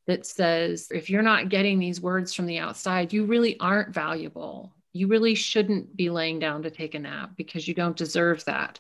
that 0.08 0.26
says 0.26 0.88
if 0.90 1.10
you're 1.10 1.22
not 1.22 1.48
getting 1.48 1.78
these 1.78 2.00
words 2.00 2.34
from 2.34 2.46
the 2.46 2.58
outside 2.58 3.12
you 3.12 3.24
really 3.24 3.58
aren't 3.60 3.94
valuable 3.94 4.74
you 4.94 5.08
really 5.08 5.34
shouldn't 5.34 5.94
be 5.96 6.08
laying 6.08 6.38
down 6.38 6.62
to 6.62 6.70
take 6.70 6.94
a 6.94 6.98
nap 6.98 7.32
because 7.36 7.66
you 7.66 7.74
don't 7.74 7.96
deserve 7.96 8.44
that. 8.44 8.78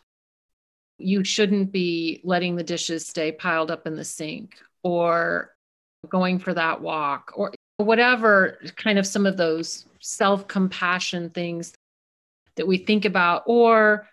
You 0.96 1.24
shouldn't 1.24 1.72
be 1.72 2.20
letting 2.22 2.54
the 2.54 2.62
dishes 2.62 3.04
stay 3.04 3.32
piled 3.32 3.72
up 3.72 3.86
in 3.86 3.96
the 3.96 4.04
sink 4.04 4.56
or 4.84 5.54
going 6.08 6.38
for 6.38 6.54
that 6.54 6.80
walk 6.80 7.32
or 7.34 7.52
whatever 7.78 8.58
kind 8.76 8.96
of 8.98 9.06
some 9.06 9.26
of 9.26 9.36
those 9.36 9.86
self 9.98 10.46
compassion 10.46 11.30
things 11.30 11.74
that 12.54 12.68
we 12.68 12.78
think 12.78 13.04
about. 13.04 13.42
Or 13.46 14.08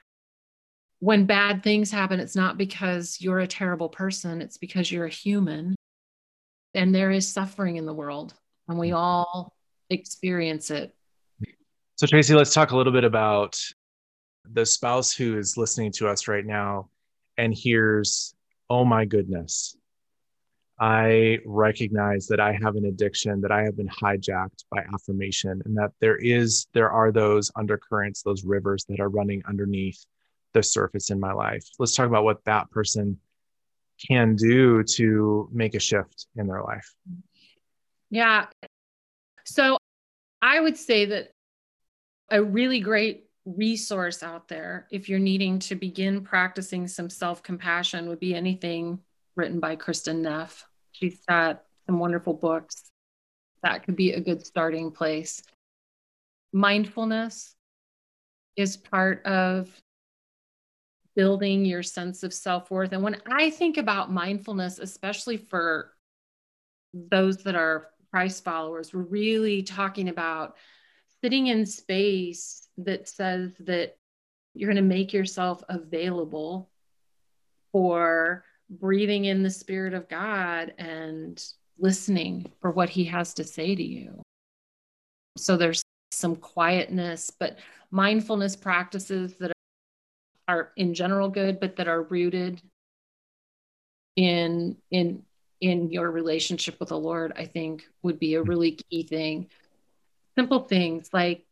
when 1.02 1.28
bad 1.28 1.62
things 1.62 1.92
happen, 1.92 2.20
it's 2.20 2.36
not 2.36 2.58
because 2.58 3.22
you're 3.22 3.42
a 3.42 3.48
terrible 3.48 3.90
person, 3.90 4.42
it's 4.42 4.58
because 4.58 4.92
you're 4.92 5.06
a 5.06 5.10
human 5.10 5.76
and 6.74 6.96
there 6.96 7.12
is 7.12 7.28
suffering 7.28 7.76
in 7.76 7.86
the 7.86 7.94
world 7.94 8.34
and 8.68 8.80
we 8.80 8.90
mm. 8.90 8.98
all 8.98 9.54
experience 9.92 10.72
it 10.72 10.96
so, 12.02 12.08
Tracy, 12.08 12.34
let's 12.34 12.52
talk 12.52 12.72
a 12.72 12.76
little 12.76 12.92
bit 12.92 13.04
about 13.04 13.60
the 14.52 14.66
spouse 14.66 15.14
who 15.14 15.38
is 15.38 15.56
listening 15.56 15.92
to 15.92 16.08
us 16.08 16.28
right 16.28 16.44
now 16.44 16.90
and 17.38 17.54
hears, 17.54 18.34
oh 18.72 18.84
my 18.84 19.06
goodness, 19.06 19.78
I 20.80 21.38
recognize 21.46 22.26
that 22.26 22.40
I 22.40 22.54
have 22.54 22.76
an 22.76 22.86
addiction, 22.86 23.40
that 23.42 23.52
I 23.52 23.62
have 23.66 23.78
been 23.78 23.88
hijacked 23.88 24.64
by 24.72 24.84
affirmation, 24.92 25.62
and 25.64 25.78
that 25.78 25.92
there 26.00 26.16
is, 26.16 26.66
there 26.74 26.90
are 26.90 27.12
those 27.12 27.52
undercurrents, 27.56 28.24
those 28.24 28.44
rivers 28.44 28.84
that 28.90 29.00
are 29.00 29.10
running 29.10 29.44
underneath 29.48 30.04
the 30.54 30.64
surface 30.64 31.12
in 31.12 31.20
my 31.20 31.34
life. 31.34 31.68
Let's 31.78 31.94
talk 31.94 32.08
about 32.08 32.24
what 32.24 32.44
that 32.46 32.72
person 32.72 33.20
can 34.08 34.36
do 34.36 34.82
to 34.96 35.48
make 35.54 35.76
a 35.76 35.80
shift 35.80 36.26
in 36.36 36.48
their 36.48 36.64
life. 36.64 36.96
Yeah. 38.10 38.48
So 39.46 39.78
I 40.42 40.60
would 40.60 40.78
say 40.78 41.06
that 41.06 41.34
a 42.32 42.42
really 42.42 42.80
great 42.80 43.26
resource 43.46 44.24
out 44.24 44.48
there 44.48 44.88
if 44.92 45.10
you're 45.10 45.20
needing 45.20 45.60
to 45.60 45.76
begin 45.76 46.22
practicing 46.22 46.88
some 46.88 47.10
self 47.10 47.44
compassion 47.44 48.08
would 48.08 48.20
be 48.20 48.34
anything 48.34 49.00
written 49.36 49.60
by 49.60 49.76
Kristin 49.76 50.22
Neff. 50.22 50.66
She's 50.92 51.20
got 51.28 51.64
some 51.86 52.00
wonderful 52.00 52.34
books. 52.34 52.92
That 53.64 53.84
could 53.84 53.96
be 53.96 54.14
a 54.14 54.22
good 54.22 54.46
starting 54.46 54.92
place. 54.92 55.44
Mindfulness 56.54 57.56
is 58.56 58.78
part 58.78 59.26
of 59.26 59.70
building 61.16 61.66
your 61.66 61.84
sense 61.84 62.24
of 62.24 62.34
self 62.34 62.72
worth. 62.72 62.94
And 62.94 63.04
when 63.04 63.22
I 63.30 63.50
think 63.50 63.78
about 63.78 64.12
mindfulness, 64.12 64.80
especially 64.80 65.38
for 65.38 65.94
those 66.94 67.38
that 67.44 67.56
are 67.56 67.90
Christ 68.12 68.44
followers, 68.44 68.94
we're 68.94 69.02
really 69.02 69.64
talking 69.64 70.10
about 70.10 70.56
sitting 71.24 71.48
in 71.48 71.66
space 71.66 72.68
that 72.78 73.08
says 73.08 73.52
that 73.60 73.96
you're 74.54 74.72
going 74.72 74.76
to 74.76 74.82
make 74.82 75.14
yourself 75.14 75.64
available 75.70 76.70
for 77.72 78.44
breathing 78.70 79.26
in 79.26 79.44
the 79.44 79.50
spirit 79.50 79.94
of 79.94 80.10
God 80.10 80.74
and 80.78 81.44
listening 81.78 82.52
for 82.60 82.72
what 82.72 82.90
he 82.90 83.06
has 83.06 83.34
to 83.36 83.44
say 83.44 83.76
to 83.76 83.84
you. 83.84 84.22
So 85.38 85.58
there's 85.58 85.84
some 86.12 86.36
quietness, 86.36 87.32
but 87.40 87.58
mindfulness 87.92 88.56
practices 88.56 89.36
that 89.40 89.52
are 90.48 90.72
in 90.76 90.94
general 90.94 91.30
good, 91.30 91.60
but 91.60 91.76
that 91.78 91.88
are 91.88 92.04
rooted 92.04 92.62
in 94.18 94.78
in 94.92 95.24
in 95.62 95.92
your 95.92 96.10
relationship 96.10 96.80
with 96.80 96.90
the 96.90 97.00
Lord, 97.00 97.34
I 97.38 97.46
think 97.46 97.86
would 98.02 98.20
be 98.20 98.36
a 98.36 98.40
mm-hmm. 98.40 98.50
really 98.50 98.72
key 98.72 99.04
thing. 99.04 99.48
Simple 100.38 100.60
things 100.62 101.10
like 101.14 101.46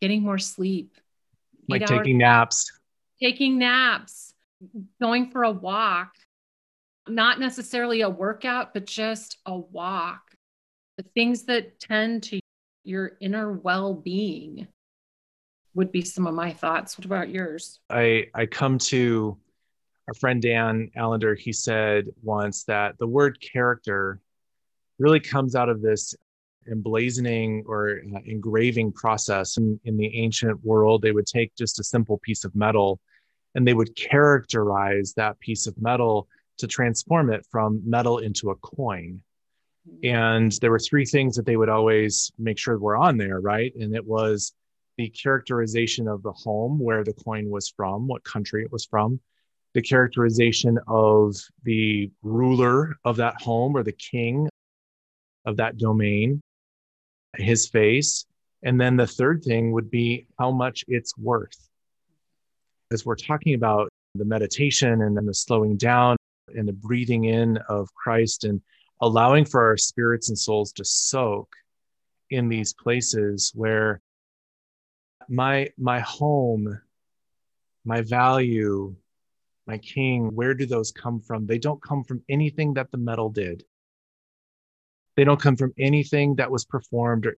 getting 0.00 0.22
more 0.22 0.38
sleep, 0.38 0.96
like 1.68 1.86
taking 1.86 2.18
naps, 2.18 2.70
taking 3.22 3.58
naps, 3.58 4.34
going 5.00 5.30
for 5.30 5.44
a 5.44 5.50
walk, 5.50 6.14
not 7.08 7.38
necessarily 7.38 8.00
a 8.00 8.08
workout, 8.08 8.72
but 8.72 8.86
just 8.86 9.38
a 9.46 9.56
walk. 9.56 10.22
The 10.96 11.04
things 11.14 11.44
that 11.44 11.78
tend 11.80 12.22
to 12.24 12.40
your 12.84 13.12
inner 13.20 13.52
well 13.52 13.94
being 13.94 14.68
would 15.74 15.90
be 15.90 16.02
some 16.02 16.26
of 16.26 16.34
my 16.34 16.52
thoughts. 16.52 16.96
What 16.96 17.04
about 17.04 17.30
yours? 17.30 17.80
I, 17.90 18.26
I 18.34 18.46
come 18.46 18.78
to 18.78 19.36
our 20.06 20.14
friend 20.14 20.40
Dan 20.40 20.90
Allender. 20.96 21.34
He 21.34 21.52
said 21.52 22.06
once 22.22 22.64
that 22.64 22.98
the 22.98 23.06
word 23.06 23.40
character 23.40 24.20
really 24.98 25.20
comes 25.20 25.56
out 25.56 25.68
of 25.68 25.82
this 25.82 26.14
emblazoning 26.70 27.62
or 27.66 28.00
uh, 28.14 28.18
engraving 28.24 28.92
process 28.92 29.56
in, 29.56 29.78
in 29.84 29.96
the 29.96 30.16
ancient 30.16 30.62
world 30.64 31.02
they 31.02 31.12
would 31.12 31.26
take 31.26 31.54
just 31.56 31.80
a 31.80 31.84
simple 31.84 32.18
piece 32.18 32.44
of 32.44 32.54
metal 32.54 33.00
and 33.54 33.66
they 33.66 33.74
would 33.74 33.94
characterize 33.94 35.14
that 35.14 35.38
piece 35.40 35.66
of 35.66 35.80
metal 35.80 36.28
to 36.58 36.66
transform 36.66 37.30
it 37.30 37.46
from 37.50 37.80
metal 37.84 38.18
into 38.18 38.50
a 38.50 38.56
coin. 38.56 39.20
And 40.02 40.52
there 40.60 40.70
were 40.70 40.78
three 40.78 41.04
things 41.04 41.36
that 41.36 41.46
they 41.46 41.56
would 41.56 41.68
always 41.68 42.32
make 42.38 42.58
sure 42.58 42.78
were 42.78 42.96
on 42.96 43.16
there 43.16 43.40
right? 43.40 43.72
And 43.76 43.94
it 43.94 44.04
was 44.04 44.52
the 44.96 45.08
characterization 45.08 46.08
of 46.08 46.22
the 46.22 46.32
home 46.32 46.78
where 46.78 47.04
the 47.04 47.12
coin 47.12 47.50
was 47.50 47.68
from 47.68 48.06
what 48.06 48.24
country 48.24 48.62
it 48.62 48.72
was 48.72 48.86
from 48.86 49.20
the 49.74 49.82
characterization 49.82 50.78
of 50.86 51.36
the 51.64 52.10
ruler 52.22 52.96
of 53.04 53.16
that 53.16 53.40
home 53.42 53.76
or 53.76 53.82
the 53.82 53.92
king 53.92 54.48
of 55.44 55.56
that 55.56 55.76
domain 55.76 56.40
his 57.36 57.68
face. 57.68 58.26
And 58.62 58.80
then 58.80 58.96
the 58.96 59.06
third 59.06 59.42
thing 59.42 59.72
would 59.72 59.90
be 59.90 60.26
how 60.38 60.50
much 60.50 60.84
it's 60.88 61.16
worth. 61.18 61.68
As 62.92 63.04
we're 63.04 63.16
talking 63.16 63.54
about 63.54 63.88
the 64.14 64.24
meditation 64.24 65.02
and 65.02 65.16
then 65.16 65.26
the 65.26 65.34
slowing 65.34 65.76
down 65.76 66.16
and 66.54 66.68
the 66.68 66.72
breathing 66.72 67.24
in 67.24 67.58
of 67.68 67.92
Christ 67.94 68.44
and 68.44 68.60
allowing 69.00 69.44
for 69.44 69.64
our 69.64 69.76
spirits 69.76 70.28
and 70.28 70.38
souls 70.38 70.72
to 70.72 70.84
soak 70.84 71.54
in 72.30 72.48
these 72.48 72.72
places 72.72 73.52
where 73.54 74.00
my 75.28 75.70
my 75.78 76.00
home 76.00 76.80
my 77.84 78.00
value 78.02 78.94
my 79.66 79.78
king 79.78 80.34
where 80.34 80.54
do 80.54 80.66
those 80.66 80.92
come 80.92 81.20
from 81.20 81.46
they 81.46 81.58
don't 81.58 81.82
come 81.82 82.04
from 82.04 82.22
anything 82.28 82.74
that 82.74 82.90
the 82.90 82.98
metal 82.98 83.30
did 83.30 83.64
they 85.16 85.24
don't 85.24 85.40
come 85.40 85.56
from 85.56 85.72
anything 85.78 86.36
that 86.36 86.50
was 86.50 86.64
performed 86.64 87.26
or 87.26 87.36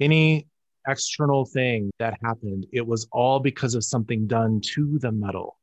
any 0.00 0.46
external 0.86 1.44
thing 1.44 1.90
that 1.98 2.18
happened. 2.22 2.66
It 2.72 2.86
was 2.86 3.06
all 3.12 3.40
because 3.40 3.74
of 3.74 3.84
something 3.84 4.26
done 4.26 4.60
to 4.74 4.98
the 4.98 5.12
metal 5.12 5.58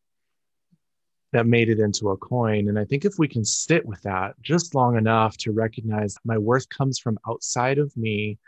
that 1.31 1.45
made 1.45 1.69
it 1.69 1.79
into 1.79 2.09
a 2.09 2.17
coin. 2.17 2.69
And 2.69 2.79
I 2.79 2.85
think 2.85 3.05
if 3.05 3.13
we 3.19 3.27
can 3.27 3.45
sit 3.45 3.85
with 3.85 4.01
that 4.01 4.33
just 4.41 4.73
long 4.73 4.97
enough 4.97 5.37
to 5.37 5.51
recognize 5.51 6.15
my 6.25 6.37
worth 6.37 6.67
comes 6.69 6.99
from 6.99 7.19
outside 7.27 7.77
of 7.77 7.95
me 7.95 8.39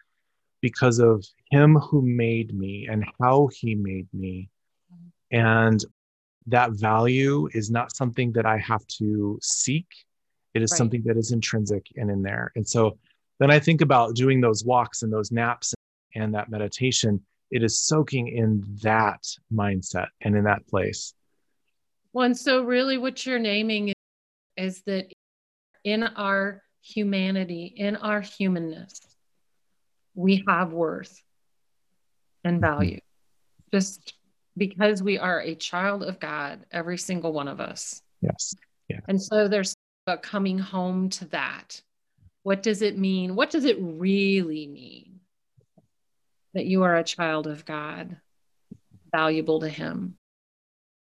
because 0.61 0.99
of 0.99 1.25
him 1.51 1.75
who 1.75 2.01
made 2.01 2.57
me 2.57 2.87
and 2.89 3.05
how 3.19 3.49
he 3.53 3.75
made 3.75 4.07
me. 4.13 4.49
And 5.31 5.83
that 6.47 6.71
value 6.71 7.49
is 7.53 7.69
not 7.69 7.95
something 7.95 8.31
that 8.33 8.45
I 8.45 8.57
have 8.57 8.85
to 8.99 9.37
seek 9.41 9.87
it 10.53 10.61
is 10.61 10.71
right. 10.71 10.77
something 10.77 11.03
that 11.05 11.17
is 11.17 11.31
intrinsic 11.31 11.85
and 11.95 12.09
in 12.09 12.21
there. 12.21 12.51
And 12.55 12.67
so 12.67 12.97
then 13.39 13.51
I 13.51 13.59
think 13.59 13.81
about 13.81 14.15
doing 14.15 14.41
those 14.41 14.63
walks 14.63 15.03
and 15.03 15.11
those 15.11 15.31
naps 15.31 15.73
and 16.15 16.33
that 16.35 16.49
meditation. 16.49 17.21
It 17.49 17.63
is 17.63 17.79
soaking 17.79 18.27
in 18.29 18.63
that 18.81 19.23
mindset 19.53 20.07
and 20.21 20.35
in 20.35 20.43
that 20.45 20.67
place. 20.67 21.13
Well, 22.13 22.25
and 22.25 22.37
so 22.37 22.63
really 22.63 22.97
what 22.97 23.25
you're 23.25 23.39
naming 23.39 23.93
is, 24.57 24.81
that 24.83 25.11
in 25.83 26.03
our 26.03 26.61
humanity, 26.81 27.73
in 27.75 27.95
our 27.95 28.21
humanness, 28.21 28.99
we 30.13 30.43
have 30.47 30.73
worth 30.73 31.21
and 32.43 32.61
mm-hmm. 32.61 32.73
value. 32.73 32.97
Mm-hmm. 32.97 33.77
Just 33.77 34.13
because 34.57 35.01
we 35.01 35.17
are 35.17 35.39
a 35.41 35.55
child 35.55 36.03
of 36.03 36.19
God, 36.19 36.65
every 36.71 36.97
single 36.97 37.31
one 37.31 37.47
of 37.47 37.61
us. 37.61 38.01
Yes. 38.21 38.53
Yeah. 38.89 38.99
And 39.07 39.21
so 39.21 39.47
there's 39.47 39.73
but 40.11 40.21
coming 40.21 40.59
home 40.59 41.07
to 41.07 41.23
that. 41.29 41.81
What 42.43 42.61
does 42.61 42.81
it 42.81 42.97
mean? 42.97 43.33
What 43.33 43.49
does 43.49 43.63
it 43.63 43.77
really 43.79 44.67
mean 44.67 45.21
that 46.53 46.65
you 46.65 46.83
are 46.83 46.97
a 46.97 47.03
child 47.03 47.47
of 47.47 47.63
God, 47.63 48.17
valuable 49.09 49.61
to 49.61 49.69
Him? 49.69 50.17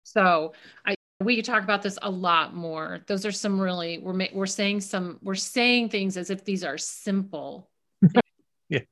So 0.04 0.52
I 0.86 0.94
we 1.20 1.34
could 1.34 1.44
talk 1.44 1.64
about 1.64 1.82
this 1.82 1.98
a 2.00 2.10
lot 2.10 2.54
more. 2.54 3.00
Those 3.08 3.26
are 3.26 3.32
some 3.32 3.60
really 3.60 3.98
we're 3.98 4.28
we're 4.32 4.46
saying 4.46 4.82
some 4.82 5.18
we're 5.20 5.34
saying 5.34 5.88
things 5.88 6.16
as 6.16 6.30
if 6.30 6.44
these 6.44 6.62
are 6.62 6.78
simple. 6.78 7.68
yeah. 8.68 8.82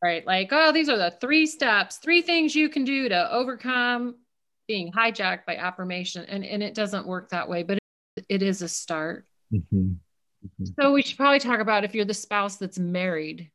Right. 0.00 0.24
Like, 0.24 0.50
oh, 0.52 0.70
these 0.70 0.88
are 0.88 0.96
the 0.96 1.16
three 1.20 1.48
steps, 1.48 1.96
three 1.96 2.22
things 2.22 2.54
you 2.54 2.68
can 2.68 2.84
do 2.84 3.08
to 3.08 3.32
overcome 3.32 4.14
being 4.68 4.92
hijacked 4.92 5.44
by 5.44 5.56
affirmation. 5.56 6.24
And, 6.28 6.44
and 6.44 6.62
it 6.62 6.74
doesn't 6.74 7.04
work 7.04 7.30
that 7.30 7.48
way, 7.48 7.64
but 7.64 7.78
it, 8.16 8.26
it 8.28 8.42
is 8.42 8.62
a 8.62 8.68
start. 8.68 9.26
Mm-hmm. 9.52 9.78
Mm-hmm. 9.78 10.64
So 10.80 10.92
we 10.92 11.02
should 11.02 11.16
probably 11.16 11.38
talk 11.38 11.60
about 11.60 11.84
if 11.84 11.94
you're 11.94 12.04
the 12.04 12.14
spouse 12.14 12.56
that's 12.56 12.78
married 12.78 13.50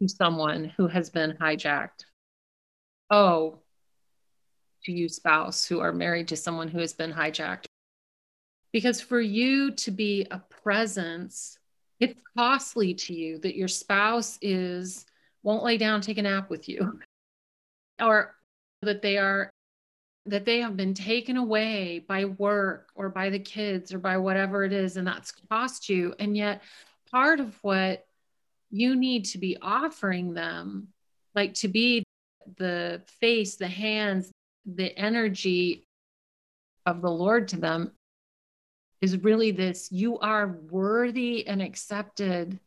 to 0.00 0.08
someone 0.08 0.64
who 0.76 0.86
has 0.86 1.10
been 1.10 1.36
hijacked. 1.40 2.04
Oh, 3.10 3.60
to 4.84 4.92
you, 4.92 5.08
spouse 5.08 5.64
who 5.64 5.80
are 5.80 5.92
married 5.92 6.28
to 6.28 6.36
someone 6.36 6.68
who 6.68 6.78
has 6.78 6.92
been 6.92 7.12
hijacked. 7.12 7.66
Because 8.72 9.00
for 9.00 9.20
you 9.20 9.72
to 9.72 9.90
be 9.90 10.26
a 10.30 10.38
presence, 10.38 11.58
it's 12.00 12.20
costly 12.36 12.94
to 12.94 13.14
you 13.14 13.38
that 13.38 13.56
your 13.56 13.68
spouse 13.68 14.38
is 14.42 15.06
won't 15.42 15.64
lay 15.64 15.78
down, 15.78 16.00
take 16.00 16.18
a 16.18 16.22
nap 16.22 16.50
with 16.50 16.68
you, 16.68 17.00
or 18.00 18.34
that 18.82 19.02
they 19.02 19.18
are 19.18 19.50
that 20.30 20.44
they 20.44 20.60
have 20.60 20.76
been 20.76 20.94
taken 20.94 21.36
away 21.36 22.04
by 22.06 22.24
work 22.24 22.90
or 22.94 23.08
by 23.08 23.30
the 23.30 23.38
kids 23.38 23.92
or 23.92 23.98
by 23.98 24.16
whatever 24.16 24.64
it 24.64 24.72
is, 24.72 24.96
and 24.96 25.06
that's 25.06 25.32
cost 25.50 25.88
you. 25.88 26.14
And 26.18 26.36
yet, 26.36 26.62
part 27.10 27.40
of 27.40 27.56
what 27.62 28.06
you 28.70 28.94
need 28.96 29.24
to 29.26 29.38
be 29.38 29.56
offering 29.60 30.34
them, 30.34 30.88
like 31.34 31.54
to 31.54 31.68
be 31.68 32.04
the 32.56 33.02
face, 33.20 33.56
the 33.56 33.68
hands, 33.68 34.30
the 34.66 34.96
energy 34.98 35.84
of 36.84 37.00
the 37.00 37.10
Lord 37.10 37.48
to 37.48 37.56
them, 37.56 37.92
is 39.00 39.22
really 39.22 39.52
this 39.52 39.92
you 39.92 40.18
are 40.18 40.58
worthy 40.70 41.46
and 41.46 41.62
accepted 41.62 42.58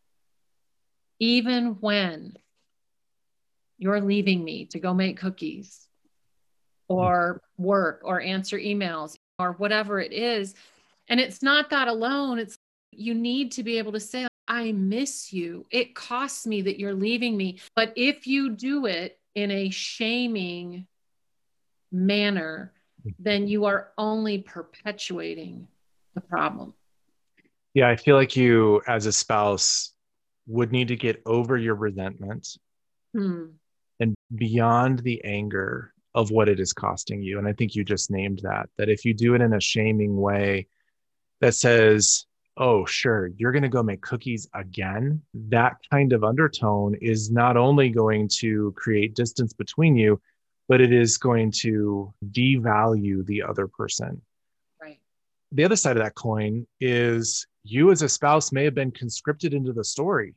even 1.20 1.78
when 1.82 2.36
you're 3.78 4.02
leaving 4.02 4.44
me 4.44 4.66
to 4.66 4.80
go 4.80 4.94
make 4.94 5.20
cookies 5.20 5.88
or 6.92 7.42
work 7.58 8.02
or 8.04 8.22
answer 8.22 8.58
emails 8.58 9.16
or 9.40 9.54
whatever 9.54 10.00
it 10.00 10.12
is. 10.12 10.54
And 11.08 11.20
it's 11.20 11.42
not 11.42 11.70
that 11.70 11.88
alone. 11.88 12.40
It's 12.40 12.56
you 12.92 13.14
need 13.14 13.54
to 13.54 13.64
be 13.64 13.78
able 13.78 13.94
to 13.94 14.00
say, 14.00 14.28
I 14.48 14.72
miss 14.74 15.32
you. 15.32 15.66
It 15.72 15.96
costs 15.96 16.46
me 16.46 16.62
that 16.64 16.80
you're 16.80 16.94
leaving 16.94 17.38
me. 17.38 17.60
But 17.76 17.94
if 17.96 18.28
you 18.28 18.50
do 18.50 18.86
it 18.86 19.18
in 19.34 19.50
a 19.50 19.70
shaming 19.70 20.88
manner, 21.92 22.74
then 23.20 23.48
you 23.48 23.66
are 23.66 23.92
only 23.98 24.40
perpetuating 24.40 25.68
the 26.14 26.22
problem. 26.22 26.74
Yeah, 27.74 27.90
I 27.90 27.96
feel 27.96 28.16
like 28.16 28.36
you, 28.36 28.82
as 28.88 29.06
a 29.06 29.14
spouse, 29.14 29.94
would 30.48 30.72
need 30.72 30.90
to 30.90 30.98
get 30.98 31.22
over 31.26 31.58
your 31.58 31.76
resentment 31.76 32.58
hmm. 33.14 33.46
and 34.00 34.16
beyond 34.36 35.00
the 35.00 35.24
anger 35.24 35.94
of 36.14 36.32
what 36.32 36.50
it 36.50 36.60
is 36.60 36.74
costing 36.74 37.22
you. 37.22 37.38
And 37.38 37.48
I 37.48 37.54
think 37.54 37.76
you 37.76 37.84
just 37.84 38.12
named 38.12 38.42
that, 38.44 38.70
that 38.78 38.90
if 38.90 39.06
you 39.06 39.14
do 39.14 39.36
it 39.36 39.42
in 39.42 39.54
a 39.54 39.62
shaming 39.62 40.18
way 40.18 40.68
that 41.40 41.56
says, 41.56 42.26
oh, 42.58 42.86
sure, 42.86 43.32
you're 43.38 43.52
going 43.52 43.64
to 43.64 43.70
go 43.70 43.82
make 43.82 44.02
cookies 44.02 44.48
again, 44.54 45.22
that 45.34 45.78
kind 45.90 46.14
of 46.14 46.24
undertone 46.24 46.96
is 47.02 47.32
not 47.32 47.58
only 47.58 47.90
going 47.90 48.28
to 48.40 48.74
create 48.76 49.16
distance 49.16 49.54
between 49.54 49.96
you, 49.96 50.22
but 50.68 50.82
it 50.82 50.94
is 50.94 51.18
going 51.18 51.52
to 51.52 52.14
devalue 52.32 53.26
the 53.26 53.44
other 53.44 53.68
person. 53.68 54.22
Right. 54.82 55.00
The 55.52 55.64
other 55.64 55.76
side 55.76 55.98
of 55.98 56.04
that 56.04 56.16
coin 56.16 56.68
is 56.80 57.48
you 57.64 57.92
as 57.92 58.02
a 58.02 58.10
spouse 58.10 58.52
may 58.52 58.66
have 58.66 58.76
been 58.76 58.92
conscripted 58.92 59.54
into 59.54 59.74
the 59.74 59.84
story 59.84 60.36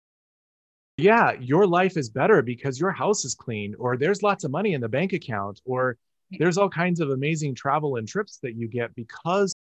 yeah, 0.97 1.33
your 1.41 1.67
life 1.67 1.97
is 1.97 2.09
better 2.09 2.43
because 2.43 2.79
your 2.79 2.93
house 2.93 3.25
is 3.25 3.35
clean, 3.35 3.75
or 3.79 3.97
there's 3.97 4.23
lots 4.23 4.45
of 4.45 4.51
money 4.51 4.75
in 4.75 4.81
the 4.81 4.89
bank 4.89 5.13
account, 5.13 5.61
or 5.65 5.97
there's 6.39 6.59
all 6.59 6.69
kinds 6.69 7.01
of 7.01 7.11
amazing 7.11 7.55
travel 7.55 7.97
and 7.97 8.07
trips 8.07 8.39
that 8.43 8.55
you 8.55 8.69
get 8.69 8.95
because 8.95 9.53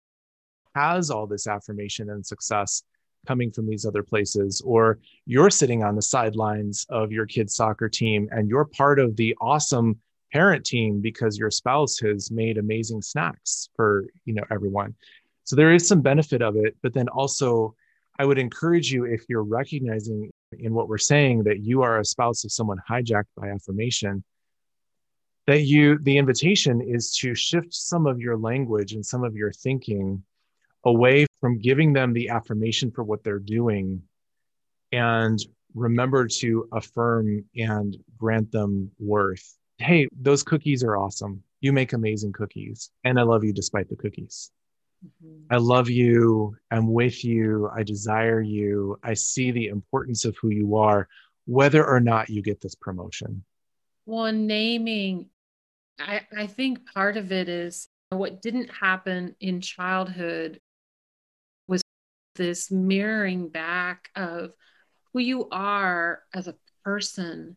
has 0.75 1.11
all 1.11 1.27
this 1.27 1.47
affirmation 1.47 2.11
and 2.11 2.25
success 2.25 2.83
coming 3.27 3.51
from 3.51 3.67
these 3.67 3.87
other 3.87 4.03
places, 4.03 4.63
or 4.65 4.99
you're 5.27 5.51
sitting 5.51 5.83
on 5.83 5.95
the 5.95 6.03
sidelines 6.03 6.87
of 6.89 7.13
your 7.13 7.27
kid's 7.27 7.55
soccer 7.55 7.89
team 7.89 8.29
and 8.33 8.49
you're 8.49 8.65
part 8.65 8.99
of 8.99 9.17
the 9.17 9.37
awesome 9.41 9.99
parent 10.33 10.65
team 10.65 11.01
because 11.01 11.39
your 11.39 11.51
spouse 11.51 11.99
has 11.99 12.31
made 12.31 12.59
amazing 12.59 13.03
snacks 13.03 13.69
for 13.77 14.07
you 14.25 14.35
know 14.35 14.45
everyone. 14.51 14.95
So 15.45 15.57
there 15.57 15.73
is 15.75 15.87
some 15.87 16.01
benefit 16.01 16.43
of 16.43 16.57
it 16.57 16.77
but 16.83 16.95
then 16.95 17.09
also 17.09 17.75
i 18.19 18.25
would 18.25 18.39
encourage 18.39 18.93
you 18.93 19.05
if 19.05 19.25
you're 19.29 19.43
recognizing 19.43 20.31
in 20.59 20.75
what 20.75 20.89
we're 20.89 20.99
saying 20.99 21.45
that 21.45 21.61
you 21.61 21.83
are 21.83 21.99
a 21.99 22.05
spouse 22.05 22.45
of 22.45 22.53
someone 22.53 22.81
hijacked 22.89 23.33
by 23.37 23.49
affirmation 23.49 24.23
that 25.47 25.63
you 25.63 25.99
the 26.03 26.19
invitation 26.19 26.81
is 26.81 27.17
to 27.17 27.35
shift 27.35 27.73
some 27.75 28.07
of 28.07 28.21
your 28.21 28.37
language 28.37 28.93
and 28.93 29.05
some 29.05 29.25
of 29.25 29.35
your 29.35 29.53
thinking 29.53 30.23
away 30.85 31.27
from 31.41 31.59
giving 31.59 31.93
them 31.93 32.13
the 32.13 32.29
affirmation 32.29 32.91
for 32.91 33.05
what 33.05 33.23
they're 33.25 33.39
doing 33.39 34.03
and 34.93 35.39
remember 35.75 36.27
to 36.27 36.69
affirm 36.73 37.45
and 37.57 37.97
grant 38.17 38.51
them 38.53 38.91
worth 38.99 39.57
hey 39.79 40.07
those 40.21 40.43
cookies 40.43 40.85
are 40.85 40.97
awesome 40.97 41.43
you 41.61 41.73
make 41.73 41.93
amazing 41.93 42.33
cookies 42.33 42.91
and 43.05 43.19
i 43.19 43.23
love 43.23 43.45
you 43.45 43.53
despite 43.53 43.89
the 43.89 43.97
cookies. 43.97 44.51
I 45.51 45.57
love 45.57 45.91
you. 45.91 46.57
I'm 46.71 46.93
with 46.93 47.25
you. 47.25 47.69
I 47.75 47.83
desire 47.83 48.41
you. 48.41 48.99
I 49.03 49.15
see 49.15 49.51
the 49.51 49.67
importance 49.67 50.25
of 50.25 50.37
who 50.39 50.51
you 50.51 50.77
are 50.77 51.09
whether 51.47 51.85
or 51.85 52.01
not 52.01 52.31
you 52.31 52.43
get 52.43 52.61
this 52.61 52.75
promotion. 52.75 53.45
Well 54.07 54.33
naming 54.33 55.29
I, 55.99 56.23
I 56.37 56.47
think 56.47 56.93
part 56.93 57.17
of 57.17 57.33
it 57.33 57.49
is 57.49 57.89
what 58.11 58.43
didn't 58.43 58.69
happen 58.69 59.37
in 59.41 59.61
childhood 59.61 60.61
was 61.69 61.83
this 62.35 62.71
mirroring 62.71 63.49
back 63.49 64.11
of 64.17 64.53
who 65.13 65.21
you 65.21 65.49
are 65.51 66.23
as 66.35 66.49
a 66.49 66.57
person 66.85 67.57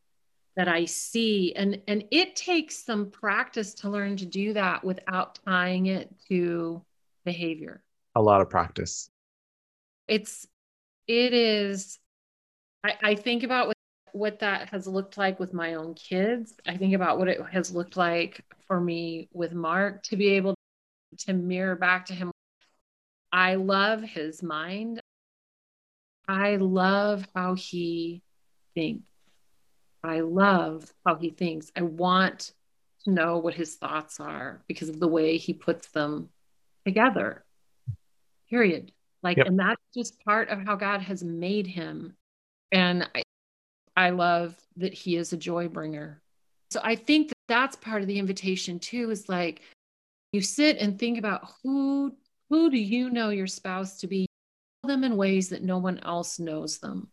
that 0.56 0.68
I 0.68 0.86
see. 0.86 1.54
And, 1.56 1.82
and 1.88 2.06
it 2.12 2.36
takes 2.36 2.84
some 2.84 3.10
practice 3.10 3.74
to 3.76 3.90
learn 3.90 4.18
to 4.18 4.26
do 4.26 4.54
that 4.54 4.84
without 4.84 5.40
tying 5.46 5.88
it 5.88 6.14
to 6.30 6.84
behavior. 7.26 7.84
A 8.16 8.22
lot 8.22 8.42
of 8.42 8.50
practice. 8.50 9.10
It's, 10.08 10.48
it 11.08 11.34
is, 11.34 12.00
I, 12.84 12.94
I 13.04 13.16
think 13.16 13.44
about 13.44 13.68
what, 13.68 13.78
what 14.14 14.40
that 14.40 14.70
has 14.70 14.88
looked 14.88 15.18
like 15.18 15.40
with 15.40 15.54
my 15.54 15.74
own 15.74 15.96
kids. 15.96 16.54
I 16.66 16.78
think 16.78 16.94
about 16.94 17.18
what 17.18 17.28
it 17.28 17.42
has 17.52 17.74
looked 17.74 17.98
like 17.98 18.42
for 18.68 18.80
me 18.80 19.28
with 19.34 19.54
Mark 19.54 20.04
to 20.04 20.16
be 20.16 20.30
able 20.30 20.56
to 21.20 21.34
mirror 21.34 21.76
back 21.76 22.06
to 22.06 22.14
him. 22.14 22.32
I 23.32 23.56
love 23.56 24.02
his 24.02 24.42
mind. 24.42 25.02
I 26.28 26.56
love 26.56 27.28
how 27.36 27.56
he 27.56 28.22
thinks. 28.74 29.04
I 30.04 30.22
love 30.22 30.92
how 31.06 31.16
he 31.16 31.32
thinks. 31.32 31.72
I 31.76 31.82
want 31.82 32.54
to 33.04 33.10
know 33.12 33.38
what 33.40 33.54
his 33.54 33.76
thoughts 33.76 34.20
are 34.20 34.62
because 34.68 34.90
of 34.90 35.00
the 35.00 35.08
way 35.08 35.38
he 35.38 35.54
puts 35.54 35.88
them 35.90 36.30
together. 36.86 37.44
Period. 38.50 38.92
Like, 39.24 39.38
yep. 39.38 39.48
and 39.48 39.58
that's 39.60 39.82
just 39.96 40.24
part 40.24 40.50
of 40.50 40.64
how 40.66 40.76
God 40.76 41.02
has 41.02 41.24
made 41.24 41.68
him. 41.68 42.16
And 42.72 43.10
I, 43.16 43.24
I 43.96 44.10
love 44.12 44.56
that 44.78 44.94
he 44.94 45.16
is 45.16 45.34
a 45.34 45.38
joy 45.38 45.68
bringer. 45.68 46.22
So 46.70 46.80
I 46.84 46.96
think 46.96 47.30
that 47.30 47.38
that's 47.48 47.76
part 47.76 48.02
of 48.02 48.08
the 48.08 48.20
invitation 48.20 48.80
too 48.80 49.10
is 49.10 49.30
like 49.30 49.62
you 50.32 50.42
sit 50.42 50.78
and 50.78 51.00
think 51.00 51.18
about 51.18 51.50
who 51.64 52.16
who 52.50 52.70
do 52.70 52.78
you 52.78 53.10
know 53.10 53.30
your 53.30 53.48
spouse 53.48 54.00
to 54.00 54.08
be 54.08 54.28
them 54.84 55.04
in 55.04 55.18
ways 55.18 55.50
that 55.50 55.64
no 55.64 55.78
one 55.78 56.00
else 56.00 56.38
knows 56.38 56.80
them 56.80 57.10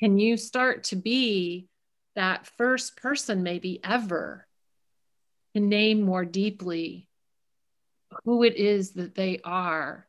can 0.00 0.18
you 0.18 0.38
start 0.38 0.84
to 0.84 0.96
be 0.96 1.68
that 2.16 2.46
first 2.56 2.96
person, 2.96 3.42
maybe 3.42 3.80
ever, 3.84 4.46
to 5.54 5.60
name 5.60 6.00
more 6.00 6.24
deeply 6.24 7.06
who 8.24 8.42
it 8.42 8.56
is 8.56 8.92
that 8.92 9.14
they 9.14 9.40
are? 9.44 10.06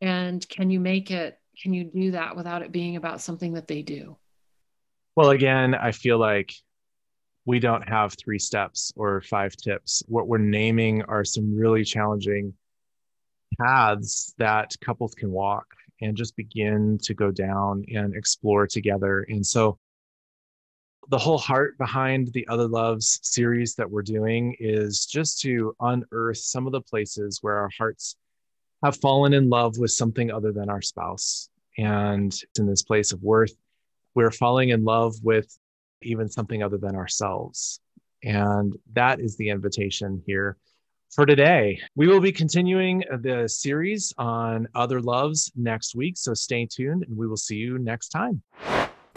And 0.00 0.46
can 0.48 0.70
you 0.70 0.80
make 0.80 1.10
it, 1.10 1.38
can 1.60 1.74
you 1.74 1.84
do 1.84 2.12
that 2.12 2.36
without 2.36 2.62
it 2.62 2.72
being 2.72 2.96
about 2.96 3.20
something 3.20 3.54
that 3.54 3.66
they 3.66 3.82
do? 3.82 4.16
Well, 5.16 5.30
again, 5.30 5.74
I 5.74 5.92
feel 5.92 6.18
like 6.18 6.52
we 7.44 7.58
don't 7.58 7.88
have 7.88 8.14
three 8.14 8.38
steps 8.38 8.92
or 8.94 9.20
five 9.22 9.56
tips. 9.56 10.02
What 10.06 10.28
we're 10.28 10.38
naming 10.38 11.02
are 11.02 11.24
some 11.24 11.56
really 11.56 11.82
challenging 11.82 12.54
paths 13.60 14.34
that 14.38 14.74
couples 14.80 15.14
can 15.14 15.30
walk 15.30 15.66
and 16.00 16.16
just 16.16 16.36
begin 16.36 16.98
to 17.02 17.14
go 17.14 17.30
down 17.30 17.84
and 17.92 18.14
explore 18.14 18.66
together. 18.66 19.26
And 19.28 19.44
so 19.44 19.78
the 21.08 21.18
whole 21.18 21.38
heart 21.38 21.78
behind 21.78 22.28
the 22.28 22.46
Other 22.48 22.68
Loves 22.68 23.18
series 23.22 23.74
that 23.76 23.90
we're 23.90 24.02
doing 24.02 24.54
is 24.60 25.06
just 25.06 25.40
to 25.40 25.74
unearth 25.80 26.36
some 26.36 26.66
of 26.66 26.72
the 26.72 26.82
places 26.82 27.38
where 27.40 27.56
our 27.56 27.70
hearts 27.76 28.16
have 28.84 28.96
fallen 28.96 29.32
in 29.32 29.48
love 29.48 29.78
with 29.78 29.90
something 29.90 30.30
other 30.30 30.52
than 30.52 30.68
our 30.68 30.82
spouse. 30.82 31.48
And 31.78 32.34
in 32.58 32.66
this 32.66 32.82
place 32.82 33.12
of 33.12 33.22
worth, 33.22 33.54
we're 34.14 34.30
falling 34.30 34.68
in 34.68 34.84
love 34.84 35.14
with 35.22 35.58
even 36.02 36.28
something 36.28 36.62
other 36.62 36.76
than 36.76 36.94
ourselves. 36.94 37.80
And 38.22 38.76
that 38.92 39.20
is 39.20 39.36
the 39.36 39.48
invitation 39.48 40.22
here 40.26 40.58
for 41.10 41.24
today. 41.24 41.80
We 41.96 42.06
will 42.06 42.20
be 42.20 42.32
continuing 42.32 43.02
the 43.22 43.48
series 43.48 44.12
on 44.18 44.68
other 44.74 45.00
loves 45.00 45.50
next 45.56 45.94
week. 45.94 46.18
So 46.18 46.34
stay 46.34 46.66
tuned 46.66 47.04
and 47.04 47.16
we 47.16 47.26
will 47.26 47.36
see 47.36 47.56
you 47.56 47.78
next 47.78 48.10
time. 48.10 48.42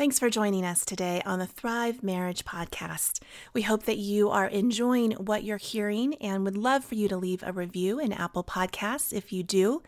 Thanks 0.01 0.17
for 0.17 0.31
joining 0.31 0.65
us 0.65 0.83
today 0.83 1.21
on 1.27 1.37
the 1.37 1.45
Thrive 1.45 2.01
Marriage 2.01 2.43
Podcast. 2.43 3.21
We 3.53 3.61
hope 3.61 3.83
that 3.83 3.99
you 3.99 4.31
are 4.31 4.47
enjoying 4.47 5.11
what 5.11 5.43
you're 5.43 5.57
hearing 5.57 6.15
and 6.15 6.43
would 6.43 6.57
love 6.57 6.83
for 6.83 6.95
you 6.95 7.07
to 7.07 7.15
leave 7.15 7.43
a 7.45 7.53
review 7.53 7.99
in 7.99 8.11
Apple 8.11 8.43
Podcasts 8.43 9.13
if 9.13 9.31
you 9.31 9.43
do. 9.43 9.83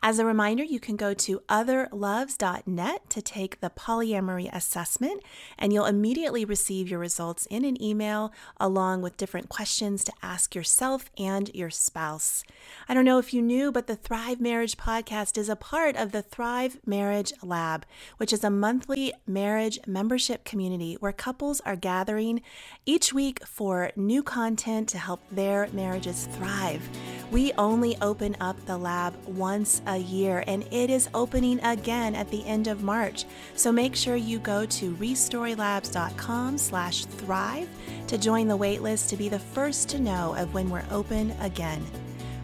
As 0.00 0.18
a 0.18 0.24
reminder, 0.24 0.64
you 0.64 0.80
can 0.80 0.96
go 0.96 1.12
to 1.12 1.42
otherloves.net 1.50 3.10
to 3.10 3.20
take 3.20 3.60
the 3.60 3.68
polyamory 3.68 4.48
assessment, 4.50 5.22
and 5.58 5.70
you'll 5.70 5.84
immediately 5.84 6.46
receive 6.46 6.88
your 6.88 7.00
results 7.00 7.44
in 7.50 7.66
an 7.66 7.82
email 7.82 8.32
along 8.58 9.02
with 9.02 9.18
different 9.18 9.50
questions 9.50 10.02
to 10.04 10.12
ask 10.22 10.54
yourself 10.54 11.10
and 11.18 11.54
your 11.54 11.68
spouse. 11.68 12.42
I 12.88 12.94
don't 12.94 13.04
know 13.04 13.18
if 13.18 13.34
you 13.34 13.42
knew, 13.42 13.70
but 13.70 13.86
the 13.86 13.96
Thrive 13.96 14.40
Marriage 14.40 14.78
podcast 14.78 15.36
is 15.36 15.50
a 15.50 15.56
part 15.56 15.94
of 15.94 16.12
the 16.12 16.22
Thrive 16.22 16.78
Marriage 16.86 17.34
Lab, 17.42 17.84
which 18.16 18.32
is 18.32 18.42
a 18.42 18.48
monthly 18.48 19.12
marriage 19.26 19.57
membership 19.86 20.44
community 20.44 20.96
where 21.00 21.12
couples 21.12 21.60
are 21.66 21.76
gathering 21.76 22.42
each 22.86 23.12
week 23.12 23.44
for 23.46 23.90
new 23.96 24.22
content 24.22 24.88
to 24.90 24.98
help 24.98 25.20
their 25.30 25.68
marriages 25.72 26.26
thrive. 26.32 26.88
We 27.30 27.52
only 27.54 27.96
open 28.00 28.36
up 28.40 28.56
the 28.64 28.78
lab 28.78 29.14
once 29.26 29.82
a 29.86 29.98
year, 29.98 30.44
and 30.46 30.62
it 30.70 30.88
is 30.88 31.08
opening 31.12 31.60
again 31.62 32.14
at 32.14 32.30
the 32.30 32.44
end 32.46 32.68
of 32.68 32.82
March. 32.82 33.24
So 33.54 33.70
make 33.70 33.94
sure 33.94 34.16
you 34.16 34.38
go 34.38 34.64
to 34.64 34.94
restorylabs.com 34.94 36.58
slash 36.58 37.04
thrive 37.04 37.68
to 38.06 38.18
join 38.18 38.48
the 38.48 38.56
waitlist 38.56 39.08
to 39.10 39.16
be 39.16 39.28
the 39.28 39.38
first 39.38 39.88
to 39.90 39.98
know 40.00 40.34
of 40.36 40.54
when 40.54 40.70
we're 40.70 40.86
open 40.90 41.32
again. 41.40 41.84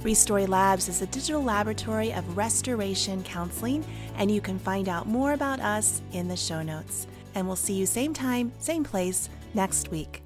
Restory 0.05 0.47
Labs 0.47 0.91
is 0.91 1.01
a 1.01 1.07
digital 1.07 1.43
laboratory 1.43 2.13
of 2.13 2.37
restoration 2.37 3.23
counseling, 3.23 3.83
and 4.17 4.31
you 4.31 4.39
can 4.39 4.59
find 4.59 4.87
out 4.87 5.07
more 5.07 5.33
about 5.33 5.61
us 5.61 6.03
in 6.13 6.29
the 6.29 6.37
show 6.37 6.61
notes. 6.61 7.07
And 7.35 7.47
we'll 7.47 7.57
see 7.57 7.73
you 7.73 7.87
same 7.87 8.13
time, 8.13 8.53
same 8.59 8.85
place 8.85 9.31
next 9.55 9.91
week. 9.91 10.24